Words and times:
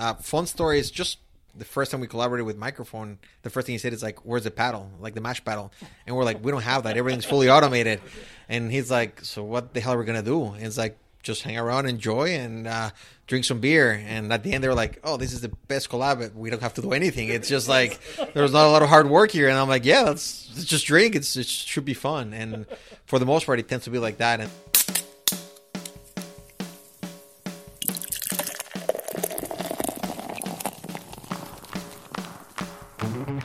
Uh, 0.00 0.14
fun 0.14 0.46
story 0.46 0.78
is 0.78 0.90
just 0.90 1.18
the 1.54 1.64
first 1.64 1.90
time 1.90 2.00
we 2.00 2.06
collaborated 2.06 2.46
with 2.46 2.56
microphone. 2.56 3.18
The 3.42 3.50
first 3.50 3.66
thing 3.66 3.74
he 3.74 3.78
said 3.78 3.92
is 3.92 4.02
like, 4.02 4.24
"Where's 4.24 4.44
the 4.44 4.50
paddle? 4.50 4.90
Like 4.98 5.14
the 5.14 5.20
mash 5.20 5.44
paddle?" 5.44 5.72
And 6.06 6.16
we're 6.16 6.24
like, 6.24 6.42
"We 6.42 6.50
don't 6.50 6.62
have 6.62 6.84
that. 6.84 6.96
Everything's 6.96 7.26
fully 7.26 7.50
automated." 7.50 8.00
And 8.48 8.72
he's 8.72 8.90
like, 8.90 9.22
"So 9.22 9.44
what 9.44 9.74
the 9.74 9.80
hell 9.80 9.92
are 9.92 9.98
we 9.98 10.06
gonna 10.06 10.22
do?" 10.22 10.52
And 10.54 10.64
it's 10.64 10.78
like, 10.78 10.96
"Just 11.22 11.42
hang 11.42 11.58
around, 11.58 11.84
enjoy, 11.84 12.30
and 12.30 12.66
uh, 12.66 12.90
drink 13.26 13.44
some 13.44 13.60
beer." 13.60 14.02
And 14.06 14.32
at 14.32 14.42
the 14.42 14.54
end, 14.54 14.64
they 14.64 14.68
were 14.68 14.74
like, 14.74 15.00
"Oh, 15.04 15.18
this 15.18 15.34
is 15.34 15.42
the 15.42 15.50
best 15.68 15.90
collab. 15.90 16.32
We 16.34 16.48
don't 16.48 16.62
have 16.62 16.74
to 16.74 16.82
do 16.82 16.92
anything. 16.92 17.28
It's 17.28 17.48
just 17.48 17.68
like 17.68 18.00
there's 18.32 18.52
not 18.52 18.66
a 18.66 18.70
lot 18.70 18.82
of 18.82 18.88
hard 18.88 19.10
work 19.10 19.32
here." 19.32 19.50
And 19.50 19.58
I'm 19.58 19.68
like, 19.68 19.84
"Yeah, 19.84 20.02
let's, 20.02 20.48
let's 20.54 20.64
just 20.64 20.86
drink. 20.86 21.14
It's, 21.14 21.36
it 21.36 21.46
should 21.46 21.84
be 21.84 21.94
fun." 21.94 22.32
And 22.32 22.64
for 23.04 23.18
the 23.18 23.26
most 23.26 23.44
part, 23.44 23.58
it 23.58 23.68
tends 23.68 23.84
to 23.84 23.90
be 23.90 23.98
like 23.98 24.16
that. 24.16 24.40
And 24.40 24.50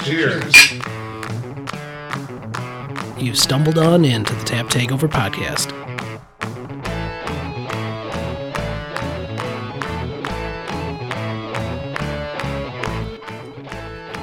Cheers. 0.05 0.71
You've 3.17 3.39
stumbled 3.39 3.79
on 3.79 4.05
into 4.05 4.35
the 4.35 4.43
Tap 4.45 4.67
Takeover 4.67 5.09
podcast. 5.09 5.71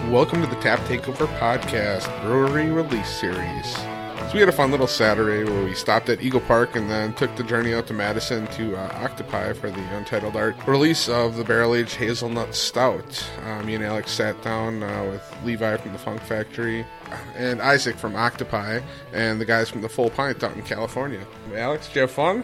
Welcome 0.08 0.40
to 0.42 0.46
the 0.46 0.54
Tap 0.60 0.78
Takeover 0.86 1.26
Podcast 1.38 2.22
Brewery 2.22 2.70
Release 2.70 3.08
Series. 3.08 3.91
So 4.32 4.36
we 4.36 4.40
had 4.40 4.48
a 4.48 4.52
fun 4.52 4.70
little 4.70 4.86
Saturday 4.86 5.44
where 5.44 5.62
we 5.62 5.74
stopped 5.74 6.08
at 6.08 6.22
Eagle 6.22 6.40
Park 6.40 6.74
and 6.74 6.90
then 6.90 7.12
took 7.12 7.36
the 7.36 7.42
journey 7.42 7.74
out 7.74 7.86
to 7.88 7.92
Madison 7.92 8.46
to 8.52 8.74
uh, 8.74 9.04
Octopi 9.04 9.52
for 9.52 9.70
the 9.70 9.94
Untitled 9.94 10.36
Art 10.36 10.56
release 10.66 11.06
of 11.06 11.36
the 11.36 11.44
Barrel 11.44 11.74
Aged 11.74 11.96
Hazelnut 11.96 12.54
Stout. 12.54 13.30
Uh, 13.44 13.62
me 13.62 13.74
and 13.74 13.84
Alex 13.84 14.10
sat 14.10 14.40
down 14.40 14.82
uh, 14.82 15.04
with 15.10 15.36
Levi 15.44 15.76
from 15.76 15.92
the 15.92 15.98
Funk 15.98 16.22
Factory 16.22 16.86
and 17.36 17.60
Isaac 17.60 17.94
from 17.94 18.16
Octopi 18.16 18.80
and 19.12 19.38
the 19.38 19.44
guys 19.44 19.68
from 19.68 19.82
the 19.82 19.88
Full 19.90 20.08
Pint 20.08 20.42
out 20.42 20.56
in 20.56 20.62
California. 20.62 21.26
Alex, 21.54 21.88
did 21.88 21.96
you 21.96 22.00
have 22.00 22.10
fun? 22.10 22.42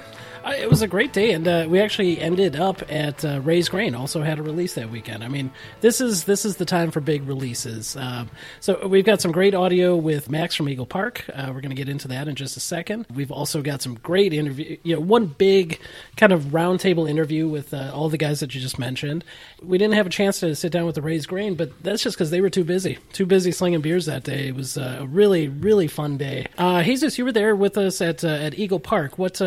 Uh, 0.49 0.53
it 0.53 0.71
was 0.71 0.81
a 0.81 0.89
great 0.89 1.13
day, 1.13 1.33
and 1.33 1.47
uh, 1.47 1.67
we 1.69 1.79
actually 1.79 2.19
ended 2.19 2.57
up 2.57 2.81
at 2.91 3.23
uh, 3.23 3.39
Raised 3.43 3.71
Grain. 3.71 3.95
Also 3.95 4.23
had 4.23 4.39
a 4.39 4.43
release 4.43 4.75
that 4.75 4.89
weekend. 4.89 5.23
I 5.23 5.29
mean, 5.29 5.51
this 5.83 6.01
is 6.01 6.25
this 6.25 6.47
is 6.47 6.57
the 6.57 6.65
time 6.65 6.91
for 6.91 7.01
big 7.01 7.29
releases. 7.29 7.97
Um, 7.97 8.31
so 8.61 8.87
we've 8.87 9.05
got 9.05 9.21
some 9.21 9.31
great 9.31 9.55
audio 9.55 9.95
with 9.95 10.31
Max 10.31 10.55
from 10.55 10.71
Eagle 10.71 10.87
Park. 10.87 11.27
Uh, 11.35 11.49
we're 11.49 11.61
going 11.61 11.69
to 11.69 11.77
get 11.77 11.91
into 11.91 12.09
that 12.09 12.29
in 12.29 12.35
just 12.35 12.57
a 12.57 12.61
second. 12.61 13.05
We've 13.15 13.31
also 13.31 13.61
got 13.61 13.83
some 13.83 13.97
great 13.97 14.33
interview. 14.33 14.79
You 14.85 14.95
know, 14.95 15.03
one 15.03 15.27
big 15.27 15.81
kind 16.17 16.33
of 16.33 16.45
roundtable 16.45 17.11
interview 17.11 17.47
with 17.47 17.75
uh, 17.75 17.91
all 17.93 18.09
the 18.09 18.17
guys 18.17 18.41
that 18.41 18.55
you 18.55 18.61
just 18.63 18.79
mentioned. 18.79 19.25
We 19.63 19.77
didn't 19.77 19.95
have 19.95 20.07
a 20.07 20.11
chance 20.11 20.41
to 20.41 20.55
sit 20.55 20.73
down 20.73 20.87
with 20.87 20.95
the 20.95 21.03
Raised 21.03 21.29
Grain, 21.29 21.57
but 21.57 21.73
that's 21.83 22.03
just 22.03 22.17
because 22.17 22.31
they 22.31 22.41
were 22.41 22.51
too 22.51 22.65
busy, 22.65 22.97
too 23.13 23.27
busy 23.27 23.53
slinging 23.53 23.83
beers 23.83 24.07
that 24.07 24.25
day. 24.25 24.49
It 24.49 24.55
was 24.55 24.79
uh, 24.79 24.99
a 25.01 25.07
really 25.07 25.49
really 25.49 25.89
fun 25.89 26.17
day. 26.17 26.47
Jesus, 26.59 27.19
you 27.19 27.27
were 27.27 27.33
there 27.33 27.55
with 27.55 27.77
us 27.77 28.01
at 28.01 28.25
at 28.25 28.59
Eagle 28.59 28.81
Park. 28.81 29.19
What 29.19 29.41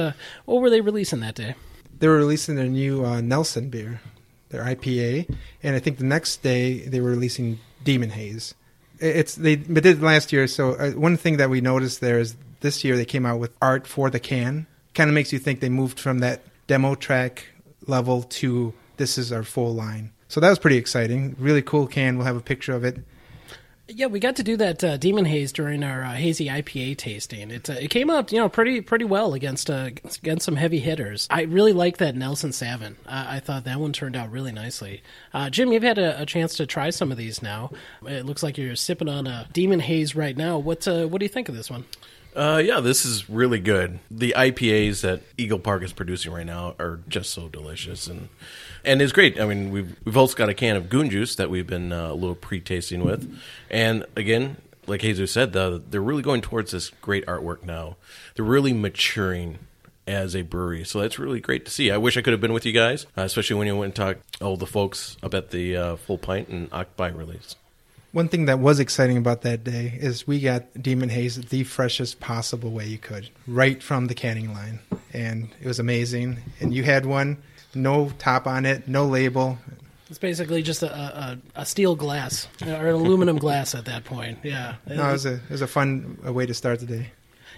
what 0.46 0.62
were 0.62 0.70
they 0.70 0.91
releasing 0.92 1.22
that 1.22 1.36
day? 1.36 1.56
They 2.00 2.08
were 2.08 2.18
releasing 2.18 2.56
their 2.56 2.68
new 2.68 3.06
uh, 3.06 3.22
Nelson 3.22 3.70
beer, 3.70 4.02
their 4.50 4.64
IPA, 4.64 5.34
and 5.64 5.76
I 5.76 5.80
think 5.80 5.98
the 5.98 6.04
next 6.04 6.44
day 6.44 6.80
they 6.80 7.00
were 7.00 7.12
releasing 7.12 7.60
Demon 7.84 8.10
Haze. 8.10 8.54
It's 9.00 9.36
they 9.36 9.56
but 9.56 9.84
did 9.84 10.02
last 10.02 10.34
year. 10.34 10.48
So 10.48 10.74
uh, 10.74 10.92
one 10.92 11.18
thing 11.18 11.38
that 11.38 11.50
we 11.50 11.62
noticed 11.62 12.02
there 12.02 12.20
is 12.20 12.36
this 12.60 12.84
year 12.84 12.98
they 12.98 13.06
came 13.06 13.26
out 13.26 13.40
with 13.40 13.52
art 13.62 13.88
for 13.88 14.10
the 14.10 14.20
can. 14.20 14.68
Kind 14.94 15.10
of 15.10 15.14
makes 15.14 15.32
you 15.32 15.40
think 15.40 15.62
they 15.62 15.70
moved 15.70 16.00
from 16.00 16.20
that 16.20 16.42
demo 16.68 16.96
track 16.96 17.48
level 17.88 18.24
to 18.24 18.74
this 18.98 19.18
is 19.18 19.32
our 19.32 19.44
full 19.44 19.74
line. 19.74 20.12
So 20.28 20.40
that 20.40 20.50
was 20.50 20.60
pretty 20.60 20.78
exciting. 20.78 21.36
Really 21.40 21.62
cool 21.62 21.88
can. 21.88 22.18
We'll 22.18 22.28
have 22.28 22.36
a 22.36 22.42
picture 22.42 22.74
of 22.74 22.84
it. 22.84 22.98
Yeah, 23.94 24.08
we 24.08 24.20
got 24.20 24.38
to 24.38 24.44
do 24.44 24.58
that 24.58 24.84
uh, 24.84 24.98
Demon 24.98 25.26
Haze 25.26 25.52
during 25.52 25.84
our 25.84 26.04
uh, 26.04 26.14
hazy 26.14 26.48
IPA 26.48 26.98
tasting. 26.98 27.52
It 27.52 27.70
uh, 27.70 27.74
it 27.74 27.90
came 27.90 28.10
out 28.10 28.32
you 28.32 28.40
know 28.40 28.48
pretty 28.48 28.82
pretty 28.82 29.06
well 29.06 29.34
against 29.34 29.70
uh, 29.70 29.90
against 30.22 30.46
some 30.46 30.56
heavy 30.56 30.80
hitters. 30.80 31.28
I 31.30 31.44
really 31.44 31.74
like 31.74 31.98
that 31.98 32.16
Nelson 32.16 32.52
Sauvin. 32.52 32.96
I 33.06 33.40
thought 33.40 33.66
that 33.66 33.80
one 33.80 33.94
turned 33.94 34.16
out 34.16 34.32
really 34.32 34.52
nicely. 34.52 35.04
Uh, 35.34 35.50
Jim, 35.50 35.72
you've 35.72 35.84
had 35.84 35.98
a, 35.98 36.22
a, 36.22 36.26
chance 36.26 36.56
to 36.56 36.66
try 36.66 36.90
some 36.90 37.12
of 37.12 37.18
these 37.18 37.42
now. 37.42 37.72
It 38.06 38.26
looks 38.26 38.44
like 38.44 38.58
you're 38.58 38.76
sipping 38.76 39.10
on 39.10 39.28
a 39.28 39.48
Demon 39.52 39.80
Haze 39.82 40.16
right 40.16 40.38
now. 40.38 40.58
What 40.58 40.88
uh, 40.88 41.06
what 41.08 41.20
do 41.20 41.26
you 41.26 41.30
think 41.30 41.50
of 41.50 41.56
this 41.56 41.70
one? 41.70 41.86
Uh, 42.36 42.62
yeah, 42.64 42.80
this 42.80 43.04
is 43.06 43.30
really 43.30 43.60
good. 43.60 44.00
The 44.10 44.34
IPAs 44.38 45.02
that 45.02 45.22
Eagle 45.38 45.60
Park 45.60 45.84
is 45.84 45.92
producing 45.92 46.32
right 46.32 46.46
now 46.46 46.76
are 46.80 47.02
just 47.10 47.32
so 47.32 47.50
delicious, 47.50 48.08
and 48.08 48.30
and 48.86 49.02
it's 49.02 49.12
great. 49.12 49.40
I 49.40 49.46
mean, 49.46 49.72
we've 49.72 49.96
we've 50.06 50.18
also 50.18 50.36
got 50.36 50.48
a 50.48 50.54
can 50.54 50.78
of 50.78 50.90
Goon 50.90 51.10
Juice 51.10 51.36
that 51.36 51.50
we've 51.50 51.68
been 51.68 51.92
uh, 51.92 52.12
a 52.12 52.14
little 52.14 52.36
pre-tasting 52.36 53.04
with, 53.04 53.38
and 53.70 54.06
again, 54.16 54.58
like 54.88 55.02
Jesus 55.02 55.32
said, 55.32 55.52
the, 55.54 55.82
they're 55.90 56.02
really 56.02 56.24
going 56.24 56.42
towards 56.42 56.72
this 56.72 56.90
great 57.02 57.26
artwork 57.26 57.64
now. 57.64 57.98
They're 58.36 58.46
really 58.46 58.74
maturing 58.74 59.60
as 60.08 60.36
a 60.36 60.42
brewery, 60.42 60.86
so 60.86 61.02
that's 61.02 61.20
really 61.20 61.42
great 61.42 61.66
to 61.66 61.72
see. 61.72 61.92
I 61.92 61.98
wish 61.98 62.16
I 62.16 62.22
could 62.22 62.34
have 62.34 62.42
been 62.42 62.54
with 62.54 62.66
you 62.66 62.72
guys, 62.72 63.06
uh, 63.18 63.24
especially 63.24 63.58
when 63.58 63.68
you 63.68 63.76
went 63.76 63.90
and 63.90 63.96
talked 63.96 64.42
all 64.42 64.56
the 64.56 64.66
folks 64.66 65.18
at 65.22 65.52
the 65.52 65.76
uh, 65.76 65.96
Full 65.98 66.18
Pint 66.18 66.48
and 66.48 66.72
Octopi 66.72 67.10
release. 67.10 67.56
One 68.12 68.28
thing 68.28 68.46
that 68.46 68.60
was 68.60 68.82
exciting 68.82 69.16
about 69.16 69.42
that 69.44 69.64
day 69.64 69.98
is 69.98 70.28
we 70.28 70.42
got 70.42 70.82
Demon 70.82 71.08
Haze 71.08 71.38
the 71.38 71.64
freshest 71.64 72.20
possible 72.20 72.72
way 72.72 72.86
you 72.86 72.98
could, 72.98 73.30
right 73.48 73.82
from 73.82 74.08
the 74.08 74.14
canning 74.14 74.54
line. 74.54 74.80
And 75.14 75.48
it 75.62 75.68
was 75.68 75.80
amazing. 75.80 76.40
And 76.60 76.74
you 76.74 76.84
had 76.84 77.06
one, 77.06 77.42
no 77.74 78.12
top 78.20 78.48
on 78.48 78.66
it, 78.66 78.86
no 78.86 79.06
label. 79.06 79.58
It's 80.10 80.20
basically 80.20 80.62
just 80.62 80.84
a, 80.84 80.94
a, 80.94 81.38
a 81.56 81.66
steel 81.66 81.96
glass 81.96 82.50
or 82.62 82.88
an 82.88 82.96
aluminum 82.96 83.38
glass 83.38 83.74
at 83.74 83.86
that 83.86 84.04
point. 84.04 84.40
Yeah. 84.44 84.76
No, 84.86 85.08
it 85.08 85.12
was 85.14 85.26
a, 85.26 85.36
it 85.36 85.50
was 85.50 85.62
a 85.62 85.68
fun 85.68 86.18
way 86.22 86.46
to 86.46 86.54
start 86.54 86.82
the 86.82 86.86
day. 86.86 87.12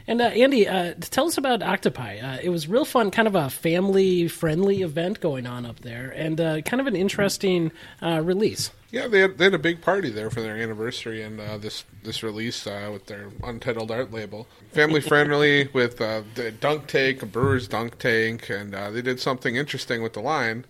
And 0.08 0.22
uh, 0.22 0.26
Andy, 0.26 0.68
uh, 0.68 0.96
tell 1.00 1.28
us 1.28 1.38
about 1.38 1.64
Octopi. 1.64 2.18
Uh, 2.18 2.40
it 2.42 2.50
was 2.50 2.68
real 2.68 2.84
fun, 2.84 3.10
kind 3.10 3.28
of 3.28 3.36
a 3.36 3.50
family-friendly 3.50 4.82
event 4.82 5.22
going 5.22 5.48
on 5.48 5.66
up 5.66 5.80
there, 5.80 6.10
and 6.10 6.40
uh, 6.42 6.62
kind 6.62 6.82
of 6.82 6.88
an 6.88 6.96
interesting 6.96 7.72
uh, 8.02 8.22
release. 8.22 8.72
Yeah, 8.92 9.08
they 9.08 9.22
had, 9.22 9.38
they 9.38 9.46
had 9.46 9.54
a 9.54 9.60
big 9.60 9.82
party 9.82 10.10
there 10.10 10.30
for 10.30 10.42
their 10.42 10.56
anniversary 10.56 11.24
and 11.24 11.40
uh, 11.40 11.58
this 11.58 11.84
this 12.04 12.22
release 12.22 12.66
with 12.66 13.08
their 13.08 13.32
untitled 13.44 13.90
art 13.90 14.12
label. 14.12 14.48
Family 14.72 15.02
friendly 15.02 15.68
with 15.74 15.98
the 15.98 16.54
dunk 16.60 16.86
tank, 16.86 17.24
a 17.24 17.26
brewer's 17.26 17.68
dunk 17.68 17.98
tank, 17.98 18.50
and 18.52 18.74
they 18.74 19.02
did 19.02 19.20
something 19.20 19.56
interesting 19.56 20.04
with 20.04 20.14
the 20.14 20.20
line. 20.20 20.66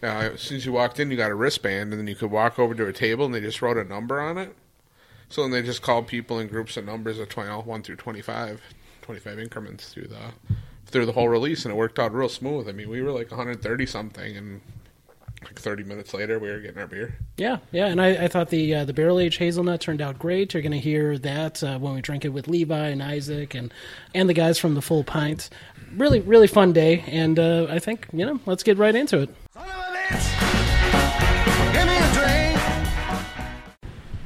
as 0.00 0.40
soon 0.40 0.56
as 0.56 0.64
you 0.64 0.72
walked 0.72 0.98
in, 0.98 1.10
you 1.10 1.16
got 1.18 1.30
a 1.30 1.34
wristband, 1.34 1.92
and 1.92 2.00
then 2.00 2.06
you 2.06 2.14
could 2.14 2.30
walk 2.30 2.58
over 2.58 2.74
to 2.74 2.86
a 2.86 2.92
table, 2.92 3.26
and 3.26 3.34
they 3.34 3.40
just 3.40 3.60
wrote 3.60 3.76
a 3.76 3.84
number 3.84 4.18
on 4.18 4.38
it. 4.38 4.56
So 5.30 5.42
then 5.42 5.50
they 5.50 5.62
just 5.62 5.82
called 5.82 6.06
people 6.06 6.38
in 6.38 6.48
groups 6.48 6.76
of 6.76 6.84
numbers 6.84 7.18
of 7.18 7.28
20, 7.28 7.50
1 7.50 7.82
through 7.82 7.96
25, 7.96 8.60
25 9.02 9.38
increments 9.38 9.92
through 9.92 10.08
the 10.08 10.32
through 10.86 11.04
the 11.04 11.12
whole 11.12 11.28
release, 11.28 11.64
and 11.64 11.72
it 11.72 11.76
worked 11.76 11.98
out 11.98 12.14
real 12.14 12.30
smooth. 12.30 12.66
I 12.66 12.72
mean, 12.72 12.88
we 12.88 13.02
were 13.02 13.12
like 13.12 13.30
130 13.30 13.84
something, 13.84 14.36
and 14.36 14.60
like 15.44 15.58
30 15.58 15.84
minutes 15.84 16.14
later, 16.14 16.38
we 16.38 16.48
were 16.48 16.60
getting 16.60 16.78
our 16.78 16.86
beer. 16.86 17.18
Yeah, 17.36 17.58
yeah, 17.72 17.86
and 17.86 18.00
I, 18.00 18.24
I 18.24 18.28
thought 18.28 18.48
the 18.48 18.74
uh, 18.74 18.84
the 18.84 18.92
barrel 18.92 19.20
aged 19.20 19.38
hazelnut 19.38 19.80
turned 19.80 20.00
out 20.00 20.18
great. 20.18 20.54
You're 20.54 20.62
going 20.62 20.72
to 20.72 20.78
hear 20.78 21.18
that 21.18 21.62
uh, 21.62 21.78
when 21.78 21.94
we 21.94 22.00
drink 22.00 22.24
it 22.24 22.30
with 22.30 22.48
Levi 22.48 22.88
and 22.88 23.02
Isaac 23.02 23.54
and 23.54 23.72
and 24.14 24.28
the 24.28 24.34
guys 24.34 24.58
from 24.58 24.74
the 24.74 24.82
Full 24.82 25.04
Pint. 25.04 25.50
Really, 25.94 26.20
really 26.20 26.48
fun 26.48 26.72
day, 26.72 27.04
and 27.06 27.38
uh, 27.38 27.66
I 27.68 27.78
think 27.78 28.08
you 28.12 28.26
know, 28.26 28.40
let's 28.46 28.62
get 28.62 28.78
right 28.78 28.94
into 28.94 29.20
it. 29.20 30.37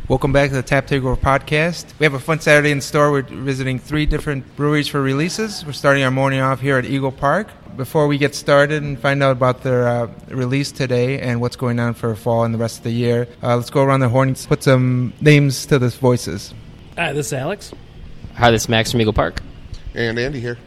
Welcome 0.08 0.32
back 0.32 0.50
to 0.50 0.56
the 0.56 0.64
Tap 0.64 0.88
Takeover 0.88 1.16
podcast. 1.16 1.96
We 2.00 2.04
have 2.04 2.14
a 2.14 2.18
fun 2.18 2.40
Saturday 2.40 2.72
in 2.72 2.80
store. 2.80 3.12
We're 3.12 3.22
visiting 3.22 3.78
three 3.78 4.04
different 4.04 4.56
breweries 4.56 4.88
for 4.88 5.00
releases. 5.00 5.64
We're 5.64 5.72
starting 5.72 6.02
our 6.02 6.10
morning 6.10 6.40
off 6.40 6.60
here 6.60 6.76
at 6.76 6.84
Eagle 6.84 7.12
Park. 7.12 7.48
Before 7.76 8.08
we 8.08 8.18
get 8.18 8.34
started 8.34 8.82
and 8.82 8.98
find 8.98 9.22
out 9.22 9.30
about 9.30 9.62
their 9.62 9.86
uh, 9.86 10.10
release 10.26 10.72
today 10.72 11.20
and 11.20 11.40
what's 11.40 11.54
going 11.54 11.78
on 11.78 11.94
for 11.94 12.16
fall 12.16 12.42
and 12.42 12.52
the 12.52 12.58
rest 12.58 12.78
of 12.78 12.84
the 12.84 12.90
year, 12.90 13.28
uh, 13.44 13.54
let's 13.54 13.70
go 13.70 13.84
around 13.84 14.00
the 14.00 14.08
horn 14.08 14.30
and 14.30 14.46
put 14.48 14.64
some 14.64 15.12
names 15.20 15.66
to 15.66 15.78
the 15.78 15.88
voices. 15.90 16.52
Hi, 16.98 17.12
this 17.12 17.28
is 17.28 17.32
Alex. 17.34 17.72
Hi, 18.34 18.50
this 18.50 18.62
is 18.62 18.68
Max 18.68 18.90
from 18.90 19.00
Eagle 19.00 19.12
Park. 19.12 19.40
And 19.94 20.18
Andy 20.18 20.40
here. 20.40 20.58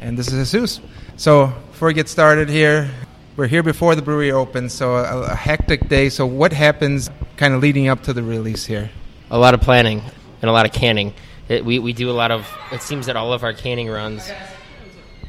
And 0.00 0.16
this 0.16 0.32
is 0.32 0.50
Jesus. 0.50 0.80
So 1.18 1.48
before 1.48 1.88
we 1.88 1.94
get 1.94 2.08
started 2.08 2.48
here, 2.48 2.90
we're 3.38 3.46
here 3.46 3.62
before 3.62 3.94
the 3.94 4.02
brewery 4.02 4.32
opens, 4.32 4.74
so 4.74 4.96
a, 4.96 5.22
a 5.22 5.34
hectic 5.36 5.88
day. 5.88 6.08
So 6.08 6.26
what 6.26 6.52
happens 6.52 7.08
kind 7.36 7.54
of 7.54 7.62
leading 7.62 7.86
up 7.86 8.02
to 8.02 8.12
the 8.12 8.20
release 8.20 8.66
here? 8.66 8.90
A 9.30 9.38
lot 9.38 9.54
of 9.54 9.60
planning 9.60 10.02
and 10.42 10.50
a 10.50 10.52
lot 10.52 10.66
of 10.66 10.72
canning. 10.72 11.14
It, 11.48 11.64
we, 11.64 11.78
we 11.78 11.92
do 11.92 12.10
a 12.10 12.12
lot 12.12 12.32
of, 12.32 12.52
it 12.72 12.82
seems 12.82 13.06
that 13.06 13.14
all 13.14 13.32
of 13.32 13.44
our 13.44 13.52
canning 13.52 13.88
runs 13.88 14.28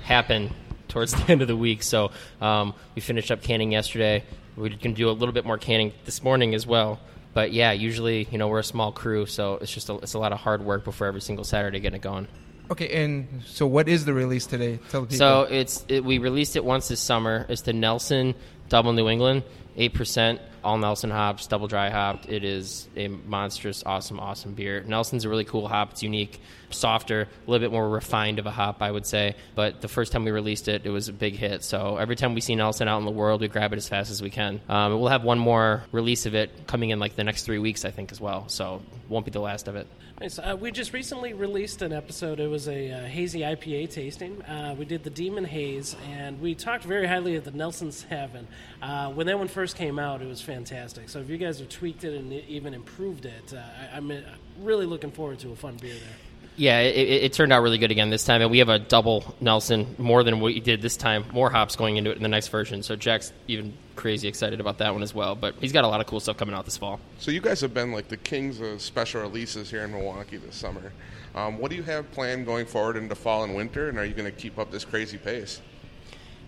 happen 0.01 0.51
towards 0.87 1.13
the 1.25 1.31
end 1.31 1.43
of 1.43 1.47
the 1.47 1.55
week. 1.55 1.83
So 1.83 2.09
um, 2.41 2.73
we 2.95 3.01
finished 3.01 3.29
up 3.29 3.43
canning 3.43 3.71
yesterday. 3.71 4.23
We 4.57 4.71
can 4.71 4.93
do 4.93 5.07
a 5.07 5.11
little 5.11 5.31
bit 5.31 5.45
more 5.45 5.59
canning 5.59 5.93
this 6.05 6.23
morning 6.23 6.55
as 6.55 6.65
well. 6.65 6.99
But 7.35 7.53
yeah, 7.53 7.73
usually, 7.73 8.27
you 8.31 8.39
know, 8.39 8.47
we're 8.47 8.57
a 8.57 8.63
small 8.63 8.91
crew, 8.91 9.27
so 9.27 9.59
it's 9.61 9.71
just 9.71 9.87
a, 9.89 9.97
it's 9.97 10.15
a 10.15 10.19
lot 10.19 10.33
of 10.33 10.39
hard 10.39 10.65
work 10.65 10.83
before 10.83 11.05
every 11.05 11.21
single 11.21 11.45
Saturday 11.45 11.79
getting 11.79 11.97
it 11.97 12.01
going. 12.01 12.27
Okay, 12.71 13.03
and 13.03 13.43
so 13.45 13.65
what 13.65 13.87
is 13.89 14.05
the 14.05 14.13
release 14.13 14.45
today? 14.45 14.79
Tell 14.89 15.01
people. 15.01 15.17
So 15.17 15.41
it's 15.43 15.85
it, 15.87 16.03
we 16.03 16.19
released 16.19 16.55
it 16.55 16.63
once 16.63 16.87
this 16.87 16.99
summer. 16.99 17.45
It's 17.49 17.63
the 17.63 17.73
Nelson 17.73 18.35
Double 18.69 18.93
New 18.93 19.09
England, 19.09 19.43
eight 19.75 19.93
percent. 19.95 20.39
all 20.63 20.77
Nelson 20.77 21.09
hops, 21.09 21.47
double 21.47 21.67
dry 21.67 21.89
hopped. 21.89 22.29
It 22.29 22.43
is 22.43 22.87
a 22.95 23.07
monstrous, 23.07 23.83
awesome, 23.85 24.19
awesome 24.19 24.53
beer. 24.53 24.83
Nelson's 24.85 25.25
a 25.25 25.29
really 25.29 25.45
cool 25.45 25.67
hop. 25.67 25.91
It's 25.91 26.03
unique, 26.03 26.39
softer, 26.69 27.21
a 27.21 27.49
little 27.49 27.65
bit 27.65 27.71
more 27.71 27.89
refined 27.89 28.37
of 28.39 28.45
a 28.45 28.51
hop, 28.51 28.81
I 28.81 28.91
would 28.91 29.05
say. 29.05 29.35
But 29.55 29.81
the 29.81 29.87
first 29.87 30.11
time 30.11 30.23
we 30.25 30.31
released 30.31 30.67
it, 30.67 30.85
it 30.85 30.89
was 30.89 31.07
a 31.07 31.13
big 31.13 31.35
hit. 31.35 31.63
So 31.63 31.97
every 31.97 32.15
time 32.15 32.35
we 32.35 32.41
see 32.41 32.55
Nelson 32.55 32.87
out 32.87 32.99
in 32.99 33.05
the 33.05 33.11
world, 33.11 33.41
we 33.41 33.47
grab 33.47 33.73
it 33.73 33.77
as 33.77 33.87
fast 33.87 34.11
as 34.11 34.21
we 34.21 34.29
can. 34.29 34.61
Um, 34.69 34.99
we'll 34.99 35.09
have 35.09 35.23
one 35.23 35.39
more 35.39 35.83
release 35.91 36.25
of 36.25 36.35
it 36.35 36.67
coming 36.67 36.91
in 36.91 36.99
like 36.99 37.15
the 37.15 37.23
next 37.23 37.43
three 37.43 37.59
weeks, 37.59 37.85
I 37.85 37.91
think, 37.91 38.11
as 38.11 38.21
well. 38.21 38.47
So 38.49 38.81
won't 39.07 39.25
be 39.25 39.31
the 39.31 39.39
last 39.41 39.67
of 39.67 39.75
it. 39.75 39.87
Nice. 40.19 40.37
Uh, 40.37 40.57
we 40.59 40.69
just 40.71 40.91
recently 40.91 41.31
released 41.31 41.81
an 41.81 41.93
episode. 41.93 42.41
It 42.41 42.49
was 42.49 42.67
a 42.67 42.91
uh, 42.91 43.05
hazy 43.05 43.39
IPA 43.39 43.89
tasting. 43.89 44.41
Uh, 44.41 44.75
we 44.77 44.83
did 44.83 45.01
the 45.05 45.09
Demon 45.09 45.45
Haze, 45.45 45.95
and 46.11 46.41
we 46.41 46.55
talked 46.55 46.83
very 46.83 47.07
highly 47.07 47.37
of 47.37 47.45
the 47.45 47.51
Nelson's 47.51 48.03
Heaven. 48.03 48.45
Uh, 48.81 49.11
when 49.11 49.27
that 49.27 49.39
one 49.39 49.47
first 49.47 49.77
came 49.77 49.97
out, 49.97 50.21
it 50.21 50.27
was 50.27 50.41
fantastic. 50.41 51.07
So 51.07 51.19
if 51.19 51.29
you 51.29 51.37
guys 51.37 51.59
have 51.59 51.69
tweaked 51.69 52.03
it 52.03 52.15
and 52.15 52.33
even 52.33 52.73
improved 52.73 53.27
it, 53.27 53.53
uh, 53.53 53.59
I, 53.61 53.95
I'm 53.95 54.11
uh, 54.11 54.17
really 54.59 54.85
looking 54.85 55.11
forward 55.11 55.39
to 55.39 55.53
a 55.53 55.55
fun 55.55 55.77
beer 55.77 55.93
there. 55.93 56.28
Yeah, 56.59 56.81
it, 56.81 57.23
it, 57.23 57.31
turned 57.31 57.53
out 57.53 57.63
really 57.63 57.77
good 57.77 57.89
again 57.89 58.09
this 58.09 58.25
time, 58.25 58.41
and 58.41 58.51
we 58.51 58.57
have 58.57 58.67
a 58.67 58.79
double 58.79 59.33
Nelson 59.39 59.95
more 59.97 60.25
than 60.25 60.41
we 60.41 60.59
did 60.59 60.81
this 60.81 60.97
time. 60.97 61.23
More 61.31 61.49
hops 61.49 61.77
going 61.77 61.95
into 61.95 62.11
it 62.11 62.17
in 62.17 62.21
the 62.21 62.27
next 62.27 62.49
version, 62.49 62.83
so 62.83 62.97
Jack's 62.97 63.31
even 63.47 63.77
crazy 63.95 64.27
excited 64.27 64.59
about 64.59 64.79
that 64.79 64.91
one 64.91 65.01
as 65.01 65.15
well. 65.15 65.35
But 65.35 65.55
he's 65.61 65.71
got 65.71 65.85
a 65.85 65.87
lot 65.87 66.01
of 66.01 66.07
cool 66.07 66.19
stuff 66.19 66.35
coming 66.35 66.53
out 66.53 66.65
this 66.65 66.75
fall. 66.75 66.99
So 67.17 67.31
you 67.31 67.39
guys 67.39 67.61
have 67.61 67.73
been 67.73 67.93
like 67.93 68.09
the 68.09 68.17
kings 68.17 68.59
of 68.59 68.81
special 68.81 69.21
releases 69.21 69.69
here 69.69 69.85
in 69.85 69.91
Milwaukee 69.91 70.35
this 70.35 70.57
summer. 70.57 70.91
Um, 71.33 71.59
what 71.59 71.71
do 71.71 71.77
you 71.77 71.83
have 71.83 72.11
planned 72.11 72.45
going 72.45 72.65
forward 72.65 72.97
into 72.97 73.15
fall 73.15 73.45
and 73.45 73.55
winter, 73.55 73.87
and 73.87 73.97
are 73.97 74.03
you 74.03 74.13
going 74.13 74.29
to 74.29 74.37
keep 74.37 74.59
up 74.59 74.69
this 74.69 74.83
crazy 74.83 75.17
pace? 75.17 75.61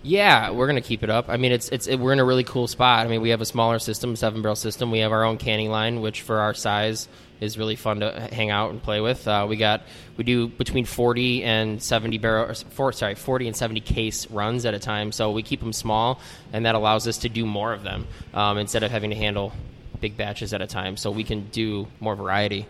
Yeah, 0.04 0.50
we're 0.50 0.66
gonna 0.66 0.82
keep 0.82 1.04
it 1.04 1.12
up. 1.12 1.30
I 1.30 1.38
mean, 1.38 1.52
it's 1.52 1.70
it's 1.70 1.86
it, 1.86 2.00
we're 2.00 2.12
in 2.12 2.18
a 2.18 2.26
really 2.26 2.44
cool 2.44 2.68
spot. 2.68 3.06
I 3.06 3.08
mean, 3.08 3.22
we 3.22 3.30
have 3.30 3.42
a 3.42 3.46
smaller 3.46 3.78
system, 3.78 4.16
seven 4.16 4.42
barrel 4.42 4.56
system. 4.56 4.90
We 4.90 4.98
have 5.00 5.12
our 5.12 5.24
own 5.24 5.38
canning 5.38 5.70
line, 5.70 6.02
which 6.02 6.24
for 6.24 6.40
our 6.40 6.56
size 6.56 7.08
is 7.42 7.58
really 7.58 7.76
fun 7.76 8.00
to 8.00 8.30
hang 8.32 8.52
out 8.52 8.70
and 8.70 8.82
play 8.82 9.02
with. 9.02 9.28
Uh, 9.28 9.46
we 9.50 9.58
got 9.58 9.82
we 10.16 10.24
do 10.24 10.48
between 10.48 10.86
forty 10.86 11.44
and 11.44 11.82
seventy 11.82 12.18
barrel, 12.20 12.50
or 12.50 12.54
four, 12.54 12.94
sorry, 12.94 13.16
forty 13.16 13.48
and 13.48 13.58
seventy 13.58 13.82
case 13.82 14.30
runs 14.32 14.66
at 14.66 14.74
a 14.74 14.80
time. 14.80 15.12
So 15.12 15.32
we 15.32 15.44
keep 15.44 15.60
them 15.60 15.74
small, 15.74 16.22
and 16.54 16.66
that 16.66 16.76
allows 16.76 17.08
us 17.08 17.18
to 17.20 17.30
do 17.30 17.46
more 17.46 17.74
of 17.74 17.84
them 17.84 18.08
um, 18.34 18.58
instead 18.58 18.84
of 18.84 18.92
having 18.92 19.10
to 19.10 19.16
handle 19.16 19.52
big 20.00 20.16
batches 20.16 20.54
at 20.54 20.62
a 20.62 20.68
time. 20.68 20.96
So 20.96 21.12
we 21.12 21.24
can 21.24 21.50
do 21.50 21.88
more 22.00 22.16
variety. 22.16 22.68